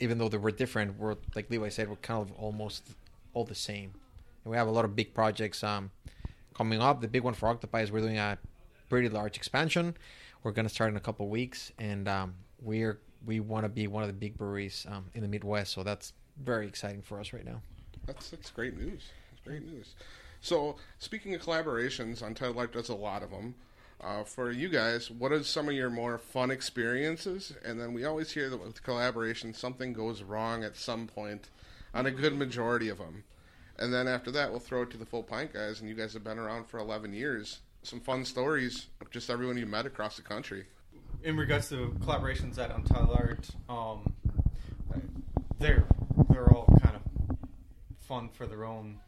even 0.00 0.18
though 0.18 0.28
they 0.28 0.36
were 0.38 0.50
different, 0.50 0.98
we're 0.98 1.16
like 1.34 1.50
Levi 1.50 1.68
said, 1.68 1.88
we're 1.88 1.96
kind 1.96 2.22
of 2.22 2.36
almost 2.36 2.84
all 3.34 3.44
the 3.44 3.54
same. 3.54 3.92
And 4.44 4.50
we 4.50 4.56
have 4.56 4.68
a 4.68 4.70
lot 4.70 4.84
of 4.84 4.94
big 4.94 5.14
projects 5.14 5.64
um, 5.64 5.90
coming 6.54 6.80
up. 6.80 7.00
The 7.00 7.08
big 7.08 7.22
one 7.22 7.34
for 7.34 7.48
Octopi 7.48 7.82
is 7.82 7.92
we're 7.92 8.00
doing 8.00 8.18
a 8.18 8.38
pretty 8.88 9.08
large 9.08 9.36
expansion. 9.36 9.96
We're 10.42 10.52
to 10.52 10.68
start 10.68 10.90
in 10.90 10.96
a 10.96 11.00
couple 11.00 11.28
weeks, 11.28 11.72
and 11.78 12.08
um, 12.08 12.34
we're 12.62 12.98
we 13.26 13.40
want 13.40 13.64
to 13.64 13.68
be 13.68 13.86
one 13.88 14.02
of 14.02 14.08
the 14.08 14.14
big 14.14 14.38
breweries 14.38 14.86
um, 14.88 15.06
in 15.14 15.22
the 15.22 15.28
Midwest. 15.28 15.72
So 15.72 15.82
that's 15.82 16.12
very 16.42 16.66
exciting 16.66 17.02
for 17.02 17.18
us 17.20 17.32
right 17.32 17.44
now. 17.44 17.60
That's 18.06 18.30
that's 18.30 18.50
great 18.50 18.78
news. 18.78 19.02
That's 19.30 19.42
great 19.44 19.66
news. 19.66 19.94
So 20.40 20.76
speaking 20.98 21.34
of 21.34 21.42
collaborations, 21.42 22.22
Untitled 22.22 22.58
Art 22.58 22.72
does 22.72 22.88
a 22.88 22.94
lot 22.94 23.22
of 23.22 23.30
them. 23.30 23.54
Uh, 24.00 24.22
for 24.22 24.52
you 24.52 24.68
guys, 24.68 25.10
what 25.10 25.32
are 25.32 25.42
some 25.42 25.68
of 25.68 25.74
your 25.74 25.90
more 25.90 26.18
fun 26.18 26.52
experiences? 26.52 27.52
And 27.64 27.80
then 27.80 27.92
we 27.92 28.04
always 28.04 28.30
hear 28.30 28.48
that 28.48 28.56
with 28.56 28.82
collaboration, 28.84 29.52
something 29.52 29.92
goes 29.92 30.22
wrong 30.22 30.62
at 30.62 30.76
some 30.76 31.08
point 31.08 31.50
on 31.92 32.06
a 32.06 32.12
good 32.12 32.36
majority 32.36 32.88
of 32.88 32.98
them. 32.98 33.24
And 33.76 33.92
then 33.92 34.06
after 34.06 34.30
that, 34.32 34.50
we'll 34.50 34.60
throw 34.60 34.82
it 34.82 34.90
to 34.90 34.96
the 34.96 35.06
full 35.06 35.24
pint 35.24 35.52
guys, 35.52 35.80
and 35.80 35.88
you 35.88 35.94
guys 35.96 36.12
have 36.12 36.22
been 36.24 36.38
around 36.38 36.66
for 36.66 36.78
11 36.78 37.12
years. 37.12 37.58
Some 37.82 38.00
fun 38.00 38.24
stories 38.24 38.86
of 39.00 39.10
just 39.10 39.30
everyone 39.30 39.56
you 39.56 39.66
met 39.66 39.86
across 39.86 40.16
the 40.16 40.22
country. 40.22 40.66
in 41.24 41.36
regards 41.36 41.68
to 41.70 41.96
collaborations 42.00 42.58
at 42.58 42.70
Untitled 42.70 43.16
Art, 43.16 43.48
um, 43.68 44.12
they're 45.58 45.86
they're 46.30 46.52
all 46.52 46.66
kind 46.82 46.96
of 46.96 47.02
fun 47.98 48.28
for 48.28 48.46
their 48.46 48.64
own. 48.64 49.00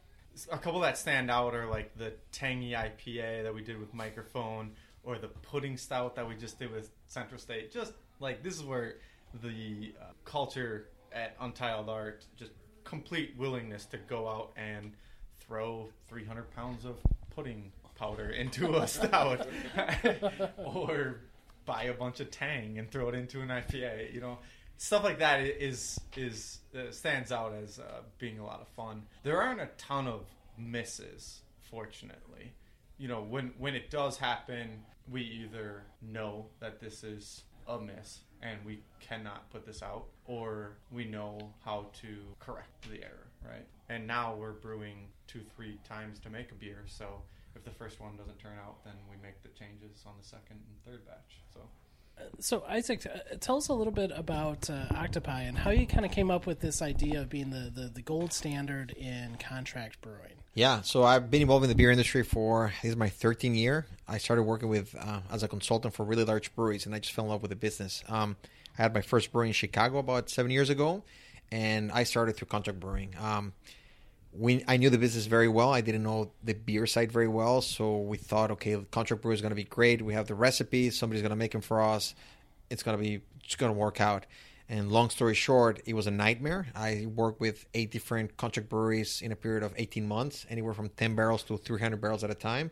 A 0.51 0.59
couple 0.59 0.81
that 0.81 0.99
stand 0.99 1.31
out 1.31 1.55
are 1.55 1.67
like 1.67 1.97
the 1.97 2.13
tangy 2.33 2.73
IPA 2.73 3.43
that 3.45 3.55
we 3.55 3.63
did 3.63 3.79
with 3.79 3.93
Microphone, 3.95 4.73
or 5.03 5.19
the 5.19 5.29
pudding 5.29 5.77
stout 5.77 6.15
that 6.17 6.29
we 6.29 6.35
just 6.35 6.59
did 6.59 6.71
with 6.71 6.91
Central 7.07 7.41
State. 7.41 7.73
Just 7.73 7.93
like 8.21 8.43
this 8.43 8.57
is 8.57 8.65
where 8.65 8.97
the 9.43 9.95
uh, 10.01 10.05
culture 10.25 10.89
at 11.13 11.37
Untitled 11.41 11.89
Art, 11.89 12.25
just 12.37 12.53
complete 12.85 13.35
willingness 13.37 13.85
to 13.87 13.99
go 13.99 14.29
out 14.29 14.53
and 14.57 14.93
throw 15.39 15.89
300 16.09 16.51
pounds 16.55 16.85
of 16.85 16.97
pudding 17.35 17.73
powder 17.97 18.31
into 18.31 18.77
a 18.77 18.87
stout, 18.89 19.47
or 20.59 21.21
buy 21.67 21.85
a 21.85 21.95
bunch 21.95 22.21
of 22.21 22.31
Tang 22.31 22.79
and 22.79 22.91
throw 22.91 23.09
it 23.09 23.15
into 23.15 23.41
an 23.41 23.49
IPA. 23.49 24.13
You 24.15 24.21
know, 24.21 24.39
stuff 24.81 25.05
like 25.05 25.19
that 25.19 25.41
is 25.43 26.01
is 26.17 26.61
uh, 26.75 26.91
stands 26.91 27.31
out 27.31 27.53
as 27.63 27.79
uh, 27.79 28.01
being 28.19 28.39
a 28.39 28.45
lot 28.45 28.61
of 28.61 28.69
fun. 28.69 29.03
There 29.23 29.41
aren't 29.41 29.61
a 29.61 29.69
ton 29.77 30.09
of 30.09 30.25
misses, 30.59 31.43
fortunately. 31.71 32.53
You 32.99 33.09
know, 33.09 33.23
when 33.23 33.53
when 33.59 33.75
it 33.75 33.91
does 33.91 34.17
happen, 34.17 34.83
we 35.09 35.23
either 35.23 35.83
know 36.01 36.47
that 36.61 36.81
this 36.81 37.05
is 37.05 37.43
a 37.69 37.79
miss 37.79 38.21
and 38.43 38.59
we 38.65 38.81
cannot 39.01 39.51
put 39.51 39.67
this 39.67 39.83
out, 39.83 40.07
or 40.25 40.79
we 40.91 41.05
know 41.05 41.39
how 41.63 41.87
to 42.01 42.09
correct 42.39 42.89
the 42.91 43.05
error, 43.05 43.29
right? 43.45 43.67
And 43.91 44.07
now 44.07 44.35
we're 44.35 44.53
brewing 44.53 45.09
two, 45.27 45.43
three 45.55 45.79
times 45.87 46.19
to 46.21 46.31
make 46.31 46.51
a 46.51 46.55
beer, 46.55 46.85
so 46.87 47.21
if 47.55 47.65
the 47.65 47.71
first 47.71 48.01
one 48.01 48.17
doesn't 48.17 48.39
turn 48.39 48.57
out, 48.65 48.83
then 48.83 48.95
we 49.11 49.17
make 49.23 49.43
the 49.43 49.51
changes 49.51 50.05
on 50.07 50.15
the 50.19 50.27
second 50.27 50.57
and 50.57 50.85
third 50.87 51.05
batch. 51.05 51.43
So 51.53 51.61
So 52.39 52.65
Isaac, 52.69 53.07
uh, 53.07 53.37
tell 53.41 53.57
us 53.57 53.69
a 53.69 53.75
little 53.75 53.93
bit 53.93 54.11
about 54.15 54.71
uh, 54.71 54.87
Octopi 54.93 55.43
and 55.43 55.59
how 55.59 55.71
you 55.71 55.87
kind 55.87 56.05
of 56.05 56.11
came 56.11 56.31
up 56.31 56.47
with 56.47 56.61
this 56.61 56.81
idea 56.83 57.21
of 57.21 57.29
being 57.29 57.51
the, 57.51 57.71
the, 57.75 57.89
the 57.89 58.03
gold 58.03 58.33
standard 58.33 58.93
in 58.93 59.37
contract 59.37 60.01
brewing. 60.01 60.41
Yeah, 60.55 60.81
so 60.81 61.05
I've 61.05 61.31
been 61.31 61.43
involved 61.43 61.65
in 61.65 61.69
the 61.69 61.77
beer 61.77 61.91
industry 61.91 62.25
for 62.25 62.73
this 62.83 62.91
is 62.91 62.97
my 62.97 63.09
13th 63.09 63.57
year. 63.57 63.87
I 64.09 64.19
started 64.19 64.43
working 64.43 64.69
with 64.69 64.97
uh, 64.99 65.21
as 65.31 65.43
a 65.43 65.49
consultant 65.49 65.95
for 65.95 66.05
really 66.05 66.25
large 66.25 66.55
breweries, 66.57 66.87
and 66.87 66.95
I 66.95 66.99
just 66.99 67.15
fell 67.15 67.25
in 67.25 67.31
love 67.31 67.43
with 67.43 67.51
the 67.51 67.57
business. 67.57 68.03
Um, 68.09 68.37
I 68.77 68.83
had 68.83 68.95
my 68.95 69.01
first 69.01 69.31
brewery 69.33 69.49
in 69.49 69.53
Chicago 69.53 69.99
about 69.99 70.29
seven 70.29 70.51
years 70.51 70.69
ago, 70.69 71.05
and 71.53 71.93
I 71.93 72.03
started 72.03 72.37
through 72.37 72.49
contract 72.49 72.81
brewing. 72.81 73.15
Um, 73.21 73.53
we 74.33 74.65
I 74.69 74.77
knew 74.77 74.91
the 74.91 74.99
business 74.99 75.27
very 75.27 75.49
well. 75.49 75.73
I 75.73 75.81
didn't 75.81 76.03
know 76.03 76.33
the 76.43 76.55
beer 76.55 76.87
side 76.87 77.11
very 77.11 77.29
well, 77.29 77.61
so 77.61 77.99
we 77.99 78.17
thought, 78.17 78.51
okay, 78.53 78.81
contract 78.91 79.23
brewer 79.23 79.35
is 79.35 79.41
going 79.41 79.51
to 79.51 79.57
be 79.57 79.65
great. 79.65 80.03
We 80.03 80.15
have 80.15 80.27
the 80.27 80.35
recipe. 80.35 80.91
Somebody's 80.91 81.23
going 81.23 81.31
to 81.31 81.37
make 81.37 81.53
them 81.53 81.61
for 81.61 81.83
us. 81.83 82.15
It's 82.69 82.83
going 82.83 82.97
to 82.97 83.03
be 83.03 83.23
just 83.43 83.59
going 83.59 83.73
to 83.73 83.79
work 83.79 84.01
out. 84.01 84.27
And 84.69 84.93
long 84.93 85.11
story 85.11 85.35
short, 85.35 85.81
it 85.85 85.95
was 85.95 86.07
a 86.07 86.13
nightmare. 86.13 86.69
I 86.77 87.09
worked 87.13 87.41
with 87.41 87.67
eight 87.75 87.91
different 87.91 88.37
contract 88.37 88.69
breweries 88.69 89.21
in 89.21 89.33
a 89.33 89.37
period 89.37 89.65
of 89.65 89.75
18 89.77 90.07
months, 90.07 90.47
anywhere 90.49 90.75
from 90.75 90.91
10 90.91 91.17
barrels 91.17 91.43
to 91.45 91.57
300 91.57 92.01
barrels 92.01 92.23
at 92.23 92.31
a 92.31 92.37
time. 92.37 92.71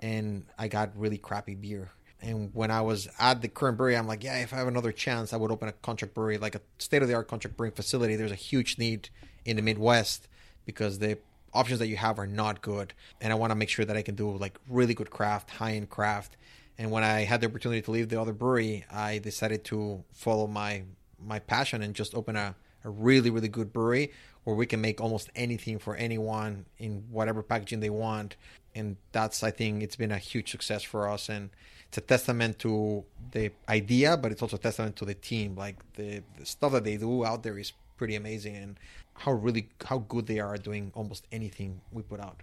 And 0.00 0.44
I 0.56 0.68
got 0.68 0.96
really 0.96 1.18
crappy 1.18 1.56
beer. 1.56 1.90
And 2.20 2.54
when 2.54 2.70
I 2.70 2.82
was 2.82 3.08
at 3.18 3.42
the 3.42 3.48
current 3.48 3.76
brewery, 3.76 3.96
I'm 3.96 4.06
like, 4.06 4.22
yeah, 4.22 4.38
if 4.38 4.52
I 4.52 4.56
have 4.58 4.68
another 4.68 4.92
chance, 4.92 5.32
I 5.32 5.36
would 5.36 5.50
open 5.50 5.68
a 5.68 5.72
contract 5.72 6.14
brewery, 6.14 6.38
like 6.38 6.54
a 6.54 6.60
state 6.78 7.02
of 7.02 7.08
the 7.08 7.14
art 7.14 7.26
contract 7.26 7.56
brewing 7.56 7.72
facility. 7.72 8.14
There's 8.14 8.30
a 8.30 8.36
huge 8.36 8.78
need 8.78 9.08
in 9.44 9.56
the 9.56 9.62
Midwest 9.62 10.28
because 10.64 10.98
the 10.98 11.18
options 11.54 11.78
that 11.78 11.88
you 11.88 11.96
have 11.96 12.18
are 12.18 12.26
not 12.26 12.62
good. 12.62 12.94
And 13.20 13.32
I 13.32 13.36
want 13.36 13.50
to 13.50 13.54
make 13.54 13.68
sure 13.68 13.84
that 13.84 13.96
I 13.96 14.02
can 14.02 14.14
do 14.14 14.30
like 14.36 14.58
really 14.68 14.94
good 14.94 15.10
craft, 15.10 15.50
high 15.50 15.72
end 15.72 15.90
craft. 15.90 16.36
And 16.78 16.90
when 16.90 17.04
I 17.04 17.20
had 17.20 17.40
the 17.40 17.46
opportunity 17.46 17.82
to 17.82 17.90
leave 17.90 18.08
the 18.08 18.20
other 18.20 18.32
brewery, 18.32 18.84
I 18.90 19.18
decided 19.18 19.64
to 19.64 20.02
follow 20.12 20.46
my 20.46 20.84
my 21.24 21.38
passion 21.38 21.82
and 21.82 21.94
just 21.94 22.14
open 22.14 22.36
a, 22.36 22.54
a 22.84 22.90
really 22.90 23.30
really 23.30 23.48
good 23.48 23.72
brewery 23.72 24.12
where 24.44 24.56
we 24.56 24.66
can 24.66 24.80
make 24.80 25.00
almost 25.00 25.30
anything 25.36 25.78
for 25.78 25.94
anyone 25.96 26.64
in 26.78 27.04
whatever 27.10 27.42
packaging 27.42 27.80
they 27.80 27.90
want 27.90 28.36
and 28.74 28.96
that's 29.12 29.42
i 29.42 29.50
think 29.50 29.82
it's 29.82 29.96
been 29.96 30.12
a 30.12 30.18
huge 30.18 30.50
success 30.50 30.82
for 30.82 31.08
us 31.08 31.28
and 31.28 31.50
it's 31.88 31.98
a 31.98 32.00
testament 32.00 32.58
to 32.58 33.04
the 33.32 33.50
idea 33.68 34.16
but 34.16 34.32
it's 34.32 34.42
also 34.42 34.56
a 34.56 34.58
testament 34.58 34.96
to 34.96 35.04
the 35.04 35.14
team 35.14 35.54
like 35.56 35.76
the, 35.94 36.22
the 36.38 36.46
stuff 36.46 36.72
that 36.72 36.84
they 36.84 36.96
do 36.96 37.24
out 37.24 37.42
there 37.42 37.58
is 37.58 37.72
pretty 37.96 38.16
amazing 38.16 38.56
and 38.56 38.80
how 39.24 39.32
really 39.32 39.68
how 39.86 39.98
good 39.98 40.26
they 40.26 40.38
are 40.40 40.54
at 40.54 40.62
doing 40.62 40.90
almost 40.94 41.26
anything 41.32 41.80
we 41.92 42.02
put 42.02 42.20
out 42.20 42.40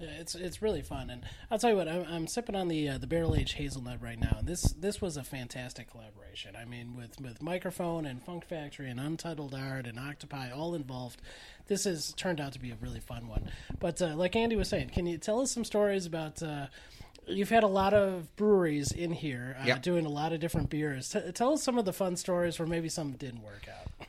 Yeah, 0.00 0.08
it's 0.22 0.34
it's 0.34 0.60
really 0.60 0.82
fun, 0.82 1.08
and 1.10 1.22
I'll 1.50 1.58
tell 1.58 1.70
you 1.70 1.76
what, 1.76 1.86
I'm, 1.88 2.04
I'm 2.14 2.26
sipping 2.26 2.56
on 2.56 2.66
the 2.68 2.88
uh, 2.88 2.98
the 2.98 3.06
barrel 3.06 3.34
aged 3.36 3.54
hazelnut 3.54 4.02
right 4.02 4.18
now, 4.18 4.36
and 4.40 4.46
this 4.48 4.62
this 4.86 5.00
was 5.00 5.16
a 5.16 5.22
fantastic 5.22 5.88
collaboration. 5.92 6.56
I 6.56 6.64
mean, 6.64 6.96
with 6.96 7.20
with 7.20 7.40
microphone 7.40 8.04
and 8.04 8.20
Funk 8.20 8.44
Factory 8.44 8.90
and 8.90 8.98
Untitled 8.98 9.54
Art 9.54 9.86
and 9.86 9.96
Octopi 9.98 10.50
all 10.50 10.74
involved, 10.74 11.22
this 11.68 11.84
has 11.84 12.12
turned 12.14 12.40
out 12.40 12.52
to 12.54 12.58
be 12.58 12.70
a 12.72 12.76
really 12.80 12.98
fun 13.00 13.28
one. 13.28 13.44
But 13.78 14.02
uh, 14.02 14.16
like 14.16 14.34
Andy 14.34 14.56
was 14.56 14.68
saying, 14.68 14.88
can 14.90 15.06
you 15.06 15.16
tell 15.18 15.40
us 15.40 15.52
some 15.52 15.64
stories 15.64 16.06
about? 16.06 16.42
Uh, 16.42 16.66
You've 17.26 17.48
had 17.48 17.62
a 17.62 17.68
lot 17.82 17.94
of 17.94 18.34
breweries 18.36 18.92
in 18.92 19.10
here 19.10 19.56
uh, 19.58 19.64
Yep. 19.66 19.82
doing 19.82 20.04
a 20.04 20.10
lot 20.10 20.34
of 20.34 20.40
different 20.40 20.68
beers. 20.68 21.08
T- 21.08 21.32
tell 21.32 21.54
us 21.54 21.62
some 21.62 21.78
of 21.78 21.86
the 21.86 21.92
fun 21.94 22.16
stories 22.16 22.58
where 22.58 22.68
maybe 22.68 22.90
some 22.90 23.12
didn't 23.12 23.42
work 23.42 23.66
out. 23.66 24.06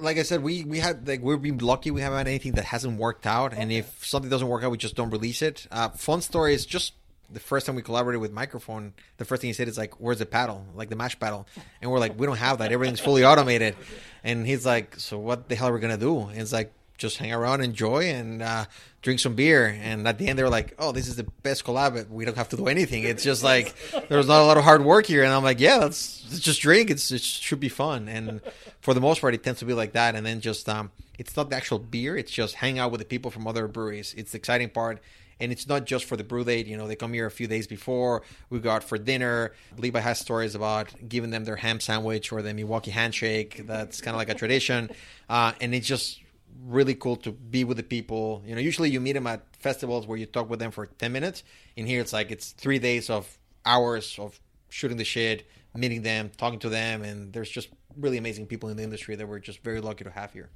Like 0.00 0.18
I 0.18 0.22
said, 0.22 0.42
we 0.42 0.64
we 0.64 0.78
had 0.78 1.06
like 1.06 1.22
we've 1.22 1.40
been 1.40 1.58
lucky. 1.58 1.90
We 1.90 2.00
haven't 2.00 2.18
had 2.18 2.28
anything 2.28 2.52
that 2.52 2.64
hasn't 2.64 2.98
worked 2.98 3.26
out, 3.26 3.52
and 3.52 3.70
if 3.72 4.04
something 4.04 4.30
doesn't 4.30 4.48
work 4.48 4.62
out, 4.64 4.70
we 4.70 4.78
just 4.78 4.94
don't 4.94 5.10
release 5.10 5.42
it. 5.42 5.66
Uh, 5.70 5.88
fun 5.90 6.20
story 6.20 6.54
is 6.54 6.66
just 6.66 6.94
the 7.30 7.40
first 7.40 7.66
time 7.66 7.76
we 7.76 7.82
collaborated 7.82 8.20
with 8.20 8.32
Microphone. 8.32 8.94
The 9.18 9.24
first 9.24 9.42
thing 9.42 9.48
he 9.48 9.52
said 9.52 9.68
is 9.68 9.76
like, 9.76 10.00
"Where's 10.00 10.18
the 10.18 10.26
paddle? 10.26 10.64
Like 10.74 10.88
the 10.88 10.96
mash 10.96 11.18
paddle?" 11.18 11.46
And 11.82 11.90
we're 11.90 11.98
like, 11.98 12.18
"We 12.18 12.26
don't 12.26 12.36
have 12.38 12.58
that. 12.58 12.72
Everything's 12.72 13.00
fully 13.00 13.24
automated." 13.24 13.76
And 14.24 14.46
he's 14.46 14.64
like, 14.64 14.98
"So 14.98 15.18
what 15.18 15.48
the 15.48 15.54
hell 15.54 15.68
are 15.68 15.72
we 15.72 15.80
gonna 15.80 15.96
do?" 15.96 16.20
And 16.20 16.38
it's 16.38 16.52
like, 16.52 16.72
"Just 16.98 17.16
hang 17.16 17.32
around, 17.32 17.62
enjoy, 17.62 18.04
and 18.04 18.42
uh, 18.42 18.66
drink 19.00 19.20
some 19.20 19.34
beer." 19.34 19.66
And 19.82 20.06
at 20.06 20.18
the 20.18 20.28
end, 20.28 20.38
they 20.38 20.42
were 20.42 20.50
like, 20.50 20.74
"Oh, 20.78 20.92
this 20.92 21.08
is 21.08 21.16
the 21.16 21.24
best 21.42 21.64
collab. 21.64 21.94
but 21.94 22.10
We 22.10 22.24
don't 22.24 22.36
have 22.36 22.50
to 22.50 22.56
do 22.56 22.66
anything. 22.66 23.04
It's 23.04 23.24
just 23.24 23.42
like 23.52 23.74
there's 24.08 24.28
not 24.28 24.42
a 24.42 24.44
lot 24.44 24.58
of 24.58 24.64
hard 24.64 24.84
work 24.84 25.06
here." 25.06 25.24
And 25.24 25.32
I'm 25.32 25.44
like, 25.44 25.60
"Yeah, 25.60 25.76
let's, 25.76 26.24
let's 26.30 26.40
just 26.40 26.60
drink. 26.60 26.90
It's 26.90 27.10
it 27.10 27.22
should 27.22 27.60
be 27.60 27.70
fun." 27.70 28.08
And 28.08 28.40
for 28.80 28.92
the 28.94 29.00
most 29.00 29.20
part, 29.20 29.34
it 29.34 29.42
tends 29.42 29.60
to 29.60 29.64
be 29.64 29.74
like 29.74 29.92
that. 29.92 30.14
And 30.14 30.26
then 30.26 30.40
just 30.40 30.68
um, 30.68 30.90
it's 31.18 31.36
not 31.36 31.50
the 31.50 31.56
actual 31.56 31.78
beer. 31.78 32.16
It's 32.16 32.30
just 32.30 32.54
hang 32.56 32.78
out 32.78 32.90
with 32.90 33.00
the 33.00 33.06
people 33.06 33.30
from 33.30 33.46
other 33.46 33.66
breweries. 33.68 34.14
It's 34.16 34.32
the 34.32 34.38
exciting 34.38 34.70
part. 34.70 35.00
And 35.40 35.52
it's 35.52 35.68
not 35.68 35.84
just 35.84 36.04
for 36.04 36.16
the 36.16 36.24
brew 36.24 36.42
date. 36.42 36.66
You 36.66 36.76
know, 36.76 36.88
they 36.88 36.96
come 36.96 37.12
here 37.12 37.26
a 37.26 37.30
few 37.30 37.46
days 37.46 37.68
before. 37.68 38.22
We 38.50 38.58
go 38.58 38.70
out 38.70 38.82
for 38.82 38.98
dinner. 38.98 39.52
Levi 39.76 40.00
has 40.00 40.18
stories 40.18 40.56
about 40.56 40.88
giving 41.08 41.30
them 41.30 41.44
their 41.44 41.54
ham 41.54 41.78
sandwich 41.78 42.32
or 42.32 42.42
the 42.42 42.52
Milwaukee 42.52 42.90
handshake. 42.90 43.62
That's 43.64 44.00
kind 44.00 44.16
of 44.16 44.18
like 44.18 44.30
a 44.30 44.34
tradition. 44.34 44.90
Uh, 45.28 45.52
and 45.60 45.74
it's 45.76 45.86
just 45.86 46.20
really 46.64 46.94
cool 46.94 47.16
to 47.16 47.32
be 47.32 47.64
with 47.64 47.76
the 47.76 47.82
people. 47.82 48.42
You 48.46 48.54
know, 48.54 48.60
usually 48.60 48.90
you 48.90 49.00
meet 49.00 49.12
them 49.12 49.26
at 49.26 49.44
festivals 49.56 50.06
where 50.06 50.18
you 50.18 50.26
talk 50.26 50.48
with 50.50 50.58
them 50.58 50.70
for 50.70 50.86
10 50.86 51.12
minutes. 51.12 51.42
In 51.76 51.86
here, 51.86 52.00
it's 52.00 52.12
like 52.12 52.30
it's 52.30 52.52
three 52.52 52.78
days 52.78 53.10
of 53.10 53.38
hours 53.64 54.18
of 54.18 54.38
shooting 54.68 54.96
the 54.96 55.04
shit, 55.04 55.46
meeting 55.74 56.02
them, 56.02 56.30
talking 56.36 56.58
to 56.60 56.68
them. 56.68 57.02
And 57.02 57.32
there's 57.32 57.50
just 57.50 57.68
really 57.96 58.18
amazing 58.18 58.46
people 58.46 58.68
in 58.68 58.76
the 58.76 58.82
industry 58.82 59.16
that 59.16 59.26
we're 59.28 59.38
just 59.38 59.62
very 59.62 59.80
lucky 59.80 60.04
to 60.04 60.10
have 60.10 60.32
here. 60.32 60.50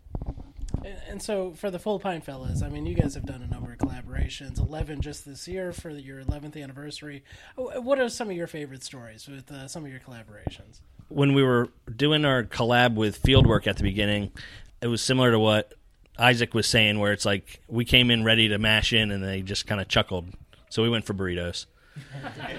And, 0.84 0.96
and 1.08 1.22
so 1.22 1.52
for 1.52 1.70
the 1.70 1.78
Full 1.78 2.00
Pint 2.00 2.24
fellas, 2.24 2.62
I 2.62 2.68
mean, 2.68 2.86
you 2.86 2.94
guys 2.94 3.14
have 3.14 3.26
done 3.26 3.42
a 3.42 3.46
number 3.46 3.72
of 3.72 3.78
collaborations, 3.78 4.58
eleven 4.58 5.00
just 5.00 5.24
this 5.24 5.46
year 5.46 5.72
for 5.72 5.90
your 5.90 6.20
eleventh 6.20 6.56
anniversary. 6.56 7.22
Oh, 7.56 7.80
What 7.80 8.00
are 8.00 8.08
some 8.08 8.30
of 8.30 8.36
your 8.36 8.46
favorite 8.46 8.82
stories 8.82 9.28
with 9.28 9.52
uh, 9.52 9.68
some 9.68 9.84
of 9.84 9.90
your 9.90 10.00
collaborations? 10.00 10.80
when 11.08 11.34
we 11.34 11.42
were 11.42 11.68
doing 11.94 12.24
our 12.24 12.42
collab 12.42 12.94
with 12.94 13.22
Fieldwork 13.22 13.66
at 13.66 13.76
the 13.76 13.82
beginning, 13.82 14.32
it 14.80 14.86
was 14.86 15.02
similar 15.02 15.30
to 15.30 15.38
what 15.38 15.74
Isaac 16.18 16.54
was 16.54 16.66
saying, 16.66 16.98
where 16.98 17.12
it's 17.12 17.24
like 17.24 17.60
we 17.68 17.84
came 17.84 18.10
in 18.10 18.24
ready 18.24 18.48
to 18.48 18.58
mash 18.58 18.92
in, 18.92 19.10
and 19.10 19.22
they 19.22 19.42
just 19.42 19.66
kind 19.66 19.80
of 19.80 19.88
chuckled. 19.88 20.26
So 20.68 20.82
we 20.82 20.88
went 20.88 21.04
for 21.04 21.14
burritos. 21.14 21.66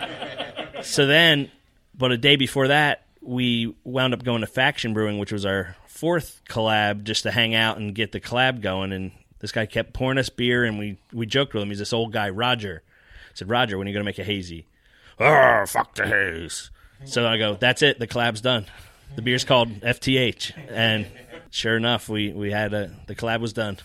so 0.83 1.05
then, 1.05 1.51
but 1.97 2.11
a 2.11 2.17
day 2.17 2.35
before 2.35 2.67
that, 2.69 3.05
we 3.21 3.75
wound 3.83 4.13
up 4.13 4.23
going 4.23 4.41
to 4.41 4.47
Faction 4.47 4.93
Brewing, 4.93 5.17
which 5.17 5.31
was 5.31 5.45
our 5.45 5.75
fourth 5.87 6.41
collab, 6.49 7.03
just 7.03 7.23
to 7.23 7.31
hang 7.31 7.55
out 7.55 7.77
and 7.77 7.95
get 7.95 8.11
the 8.11 8.19
collab 8.19 8.61
going. 8.61 8.91
And 8.91 9.11
this 9.39 9.51
guy 9.51 9.65
kept 9.65 9.93
pouring 9.93 10.17
us 10.17 10.29
beer, 10.29 10.63
and 10.63 10.77
we 10.77 10.97
we 11.11 11.25
joked 11.25 11.53
with 11.53 11.63
him. 11.63 11.69
He's 11.69 11.79
this 11.79 11.93
old 11.93 12.11
guy, 12.11 12.29
Roger. 12.29 12.83
I 12.85 13.31
said, 13.35 13.49
Roger, 13.49 13.77
when 13.77 13.87
are 13.87 13.89
you 13.89 13.93
going 13.93 14.03
to 14.03 14.09
make 14.09 14.19
a 14.19 14.23
hazy? 14.23 14.67
Oh, 15.19 15.65
fuck 15.65 15.95
the 15.95 16.07
haze. 16.07 16.69
So 17.05 17.27
I 17.27 17.37
go, 17.37 17.55
that's 17.55 17.81
it. 17.81 17.99
The 17.99 18.07
collab's 18.07 18.41
done. 18.41 18.65
The 19.15 19.21
beer's 19.21 19.43
called 19.43 19.69
FTH, 19.81 20.53
and 20.71 21.05
sure 21.53 21.77
enough, 21.77 22.09
we 22.09 22.33
we 22.33 22.51
had 22.51 22.73
a 22.73 22.91
the 23.07 23.15
collab 23.15 23.39
was 23.39 23.53
done. 23.53 23.77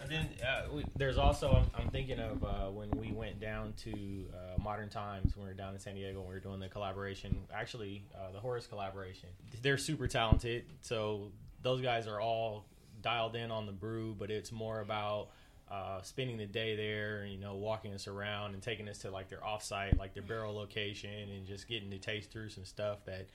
And 0.00 0.10
then 0.10 0.28
uh, 0.42 0.72
we, 0.72 0.84
there's 0.96 1.18
also 1.18 1.50
I'm, 1.52 1.82
I'm 1.82 1.90
thinking 1.90 2.18
of 2.18 2.42
uh, 2.42 2.70
when 2.70 2.90
we 2.92 3.12
went 3.12 3.40
down 3.40 3.74
to 3.84 3.90
uh, 3.90 4.62
Modern 4.62 4.88
Times 4.88 5.36
when 5.36 5.44
we 5.44 5.50
were 5.50 5.56
down 5.56 5.74
in 5.74 5.80
San 5.80 5.96
Diego. 5.96 6.20
and 6.20 6.28
We 6.28 6.34
were 6.34 6.40
doing 6.40 6.60
the 6.60 6.68
collaboration, 6.68 7.36
actually 7.52 8.04
uh, 8.14 8.32
the 8.32 8.40
Horus 8.40 8.66
collaboration. 8.66 9.28
They're 9.60 9.76
super 9.76 10.06
talented, 10.06 10.64
so 10.80 11.32
those 11.62 11.82
guys 11.82 12.06
are 12.06 12.20
all 12.20 12.64
dialed 13.02 13.36
in 13.36 13.50
on 13.50 13.66
the 13.66 13.72
brew, 13.72 14.14
but 14.18 14.30
it's 14.30 14.52
more 14.52 14.80
about 14.80 15.28
uh, 15.70 16.00
spending 16.02 16.38
the 16.38 16.46
day 16.46 16.76
there, 16.76 17.26
you 17.26 17.38
know, 17.38 17.56
walking 17.56 17.92
us 17.92 18.06
around 18.06 18.54
and 18.54 18.62
taking 18.62 18.88
us 18.88 18.98
to 18.98 19.10
like 19.10 19.28
their 19.28 19.40
offsite, 19.40 19.98
like 19.98 20.14
their 20.14 20.22
barrel 20.22 20.54
location, 20.54 21.10
and 21.10 21.46
just 21.46 21.68
getting 21.68 21.90
to 21.90 21.98
taste 21.98 22.30
through 22.30 22.48
some 22.48 22.64
stuff 22.64 23.04
that 23.04 23.26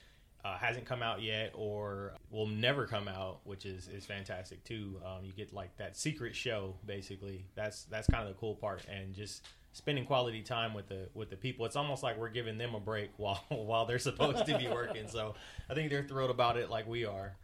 uh, 0.46 0.58
hasn't 0.58 0.86
come 0.86 1.02
out 1.02 1.22
yet 1.22 1.52
or 1.56 2.14
will 2.32 2.48
never 2.48 2.86
come 2.86 3.08
out, 3.08 3.40
which 3.46 3.66
is, 3.66 3.88
is 3.88 4.06
fantastic 4.06 4.64
too. 4.64 5.00
Um, 5.06 5.24
you 5.24 5.32
get 5.32 5.54
like 5.54 5.76
that 5.78 5.96
secret 5.96 6.36
show 6.36 6.76
basically. 6.86 7.46
That's 7.56 7.84
that's 7.86 8.08
kind 8.08 8.28
of 8.28 8.34
the 8.34 8.40
cool 8.40 8.56
part, 8.56 8.86
and 8.86 9.14
just 9.14 9.46
spending 9.72 10.06
quality 10.06 10.42
time 10.42 10.74
with 10.74 10.88
the 10.88 11.08
with 11.14 11.30
the 11.30 11.38
people. 11.38 11.66
It's 11.66 11.76
almost 11.76 12.04
like 12.04 12.18
we're 12.18 12.30
giving 12.30 12.58
them 12.58 12.76
a 12.76 12.80
break 12.80 13.12
while 13.18 13.44
while 13.50 13.86
they're 13.86 14.00
supposed 14.00 14.46
to 14.46 14.58
be 14.58 14.68
working. 14.68 15.08
So 15.08 15.36
I 15.70 15.74
think 15.74 15.90
they're 15.90 16.04
thrilled 16.04 16.32
about 16.32 16.58
it, 16.58 16.70
like 16.70 16.88
we 16.88 17.06
are. 17.06 17.36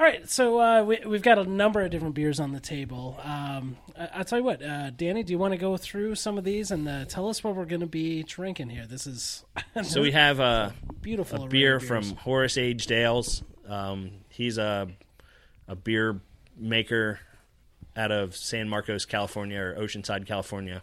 All 0.00 0.06
right, 0.06 0.28
so 0.30 0.60
uh, 0.60 0.84
we, 0.84 1.00
we've 1.04 1.22
got 1.22 1.38
a 1.38 1.44
number 1.44 1.80
of 1.80 1.90
different 1.90 2.14
beers 2.14 2.38
on 2.38 2.52
the 2.52 2.60
table. 2.60 3.18
Um, 3.20 3.76
I, 3.98 4.08
I'll 4.14 4.24
tell 4.24 4.38
you 4.38 4.44
what, 4.44 4.62
uh, 4.62 4.90
Danny, 4.90 5.24
do 5.24 5.32
you 5.32 5.38
want 5.38 5.54
to 5.54 5.58
go 5.58 5.76
through 5.76 6.14
some 6.14 6.38
of 6.38 6.44
these 6.44 6.70
and 6.70 6.88
uh, 6.88 7.04
tell 7.06 7.28
us 7.28 7.42
what 7.42 7.56
we're 7.56 7.64
going 7.64 7.80
to 7.80 7.86
be 7.86 8.22
drinking 8.22 8.68
here? 8.68 8.86
This 8.86 9.08
is 9.08 9.44
So 9.82 10.00
we 10.00 10.12
have 10.12 10.38
a 10.38 10.72
Beautiful 11.00 11.46
a 11.46 11.48
beer 11.48 11.80
from. 11.80 12.04
Horus 12.14 12.56
Aged 12.56 12.92
Ales. 12.92 13.42
Um, 13.66 14.12
he's 14.28 14.56
a 14.56 14.88
a 15.66 15.74
beer 15.74 16.20
maker 16.56 17.18
out 17.96 18.12
of 18.12 18.36
San 18.36 18.68
Marcos, 18.68 19.04
California, 19.04 19.58
or 19.58 19.74
Oceanside, 19.74 20.28
California, 20.28 20.82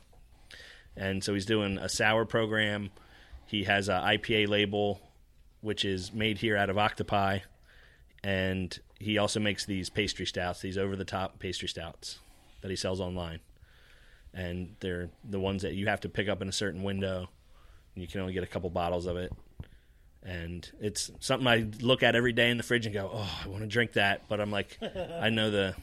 and 0.98 1.24
so 1.24 1.34
he's 1.34 1.46
doing 1.46 1.78
a 1.78 1.88
sour 1.88 2.26
program. 2.26 2.90
He 3.46 3.64
has 3.64 3.88
a 3.88 3.94
IPA 3.94 4.50
label, 4.50 5.00
which 5.62 5.86
is 5.86 6.12
made 6.12 6.38
here 6.38 6.58
out 6.58 6.70
of 6.70 6.78
Octopi, 6.78 7.40
and 8.22 8.78
he 9.00 9.18
also 9.18 9.40
makes 9.40 9.66
these 9.66 9.90
pastry 9.90 10.26
stouts, 10.26 10.62
these 10.62 10.78
over 10.78 10.96
the 10.96 11.06
top 11.06 11.40
pastry 11.40 11.68
stouts 11.68 12.20
that 12.62 12.70
he 12.70 12.76
sells 12.78 13.00
online. 13.00 13.40
And 14.34 14.76
they're 14.80 15.10
the 15.24 15.40
ones 15.40 15.62
that 15.62 15.74
you 15.76 15.88
have 15.88 16.02
to 16.02 16.10
pick 16.10 16.28
up 16.28 16.42
in 16.42 16.50
a 16.50 16.52
certain 16.54 16.84
window. 16.84 17.30
And 17.94 18.02
you 18.02 18.08
can 18.08 18.22
only 18.22 18.34
get 18.34 18.44
a 18.44 18.48
couple 18.48 18.70
bottles 18.70 19.06
of 19.06 19.16
it. 19.18 19.32
And 20.24 20.70
it's 20.82 21.12
something 21.20 21.48
I 21.48 21.68
look 21.82 22.04
at 22.04 22.16
every 22.16 22.34
day 22.34 22.50
in 22.50 22.58
the 22.58 22.64
fridge 22.64 22.86
and 22.86 22.94
go, 22.94 23.10
"Oh, 23.14 23.42
I 23.44 23.48
want 23.48 23.62
to 23.62 23.68
drink 23.68 23.94
that," 23.94 24.28
but 24.28 24.42
I'm 24.42 24.50
like, 24.52 24.78
I 25.22 25.30
know 25.30 25.52
the 25.52 25.76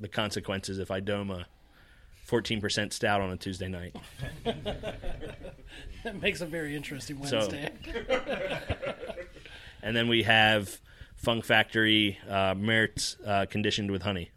the 0.00 0.08
consequences 0.08 0.78
if 0.78 0.90
I 0.90 1.00
dome 1.00 1.30
a 1.30 1.46
14% 2.28 2.92
stout 2.92 3.20
on 3.20 3.30
a 3.30 3.36
Tuesday 3.36 3.68
night. 3.68 3.94
that 4.44 6.20
makes 6.20 6.40
a 6.40 6.46
very 6.46 6.74
interesting 6.74 7.24
So- 7.26 7.38
Wednesday. 7.38 7.70
And 9.82 9.94
then 9.94 10.08
we 10.08 10.24
have 10.24 10.80
Funk 11.16 11.44
Factory 11.44 12.18
uh, 12.28 12.54
Meerts 12.54 13.16
uh, 13.26 13.46
conditioned 13.46 13.90
with 13.90 14.02
honey. 14.02 14.30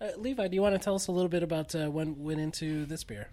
uh, 0.00 0.08
Levi, 0.16 0.48
do 0.48 0.54
you 0.54 0.62
want 0.62 0.74
to 0.74 0.78
tell 0.78 0.94
us 0.94 1.06
a 1.06 1.12
little 1.12 1.28
bit 1.28 1.42
about 1.42 1.74
uh, 1.74 1.90
when 1.90 2.22
went 2.22 2.40
into 2.40 2.86
this 2.86 3.04
beer? 3.04 3.28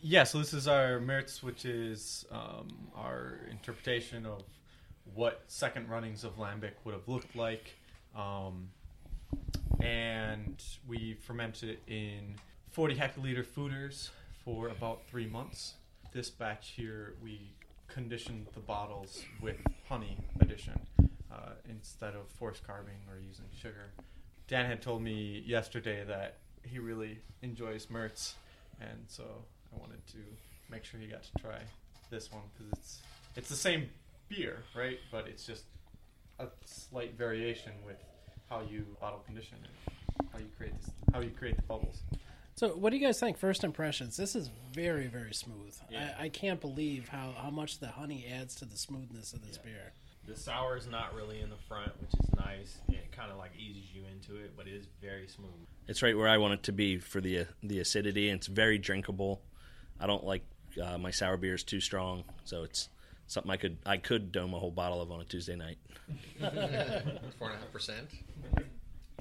Yeah, 0.00 0.24
so 0.24 0.38
this 0.38 0.54
is 0.54 0.68
our 0.68 1.00
Meerts, 1.00 1.42
which 1.42 1.64
is 1.64 2.24
um, 2.30 2.68
our 2.94 3.40
interpretation 3.50 4.24
of 4.24 4.42
what 5.14 5.42
second 5.48 5.88
runnings 5.88 6.22
of 6.22 6.36
lambic 6.36 6.72
would 6.84 6.94
have 6.94 7.08
looked 7.08 7.34
like, 7.34 7.74
um, 8.16 8.70
and 9.80 10.62
we 10.86 11.14
fermented 11.14 11.70
it 11.70 11.82
in 11.88 12.36
40 12.70 12.94
hectoliter 12.94 13.44
foeders 13.44 14.10
for 14.44 14.68
about 14.68 15.02
three 15.10 15.26
months. 15.26 15.74
This 16.12 16.30
batch 16.30 16.74
here, 16.76 17.14
we 17.22 17.52
conditioned 17.88 18.46
the 18.54 18.60
bottles 18.60 19.24
with 19.42 19.56
honey 19.88 20.16
addition 20.40 20.80
uh, 21.32 21.52
instead 21.68 22.14
of 22.14 22.28
forced 22.38 22.66
carbing 22.66 22.98
or 23.10 23.18
using 23.18 23.46
sugar. 23.60 23.92
Dan 24.46 24.66
had 24.66 24.80
told 24.80 25.02
me 25.02 25.42
yesterday 25.46 26.04
that 26.04 26.38
he 26.62 26.78
really 26.78 27.18
enjoys 27.42 27.86
Meerts, 27.86 28.34
and 28.80 29.04
so 29.06 29.24
I 29.72 29.78
wanted 29.78 30.06
to 30.08 30.18
make 30.70 30.84
sure 30.84 31.00
he 31.00 31.06
got 31.06 31.22
to 31.22 31.42
try 31.42 31.58
this 32.10 32.32
one 32.32 32.42
because 32.56 32.72
it's 32.78 33.00
it's 33.36 33.48
the 33.48 33.56
same 33.56 33.88
beer, 34.28 34.62
right? 34.76 34.98
But 35.10 35.28
it's 35.28 35.46
just 35.46 35.64
a 36.38 36.46
slight 36.64 37.16
variation 37.16 37.72
with 37.84 38.02
how 38.48 38.62
you 38.68 38.84
bottle 39.00 39.20
condition 39.20 39.58
it, 39.62 39.92
how 40.32 40.38
you 40.38 40.46
create 40.56 40.74
this, 40.80 40.90
how 41.12 41.20
you 41.20 41.30
create 41.30 41.56
the 41.56 41.62
bubbles. 41.62 42.02
So, 42.56 42.70
what 42.70 42.90
do 42.90 42.96
you 42.96 43.06
guys 43.06 43.20
think? 43.20 43.38
First 43.38 43.62
impressions. 43.62 44.16
This 44.16 44.34
is 44.34 44.50
very, 44.72 45.06
very 45.06 45.32
smooth. 45.32 45.76
Yeah. 45.90 46.14
I, 46.18 46.24
I 46.24 46.28
can't 46.28 46.60
believe 46.60 47.08
how, 47.08 47.32
how 47.40 47.50
much 47.50 47.78
the 47.78 47.86
honey 47.86 48.26
adds 48.28 48.56
to 48.56 48.64
the 48.64 48.76
smoothness 48.76 49.32
of 49.32 49.46
this 49.46 49.58
beer. 49.58 49.92
The 50.28 50.36
sour 50.36 50.76
is 50.76 50.86
not 50.86 51.14
really 51.14 51.40
in 51.40 51.48
the 51.48 51.56
front, 51.56 51.90
which 52.02 52.10
is 52.12 52.34
nice. 52.36 52.78
It 52.90 53.10
kind 53.12 53.32
of 53.32 53.38
like 53.38 53.52
eases 53.58 53.84
you 53.94 54.02
into 54.12 54.36
it, 54.42 54.52
but 54.56 54.66
it 54.66 54.74
is 54.74 54.86
very 55.00 55.26
smooth. 55.26 55.48
It's 55.86 56.02
right 56.02 56.16
where 56.16 56.28
I 56.28 56.36
want 56.36 56.52
it 56.52 56.62
to 56.64 56.72
be 56.72 56.98
for 56.98 57.22
the 57.22 57.46
the 57.62 57.80
acidity, 57.80 58.28
it's 58.28 58.46
very 58.46 58.76
drinkable. 58.76 59.40
I 59.98 60.06
don't 60.06 60.24
like 60.24 60.42
uh, 60.82 60.98
my 60.98 61.10
sour 61.10 61.38
beers 61.38 61.64
too 61.64 61.80
strong, 61.80 62.24
so 62.44 62.62
it's 62.62 62.90
something 63.26 63.50
I 63.50 63.56
could 63.56 63.78
I 63.86 63.96
could 63.96 64.30
dome 64.30 64.52
a 64.52 64.58
whole 64.58 64.70
bottle 64.70 65.00
of 65.00 65.10
on 65.10 65.22
a 65.22 65.24
Tuesday 65.24 65.56
night. 65.56 65.78
Four 66.38 66.48
and 66.50 67.56
a 67.56 67.58
half 67.58 67.72
percent. 67.72 68.10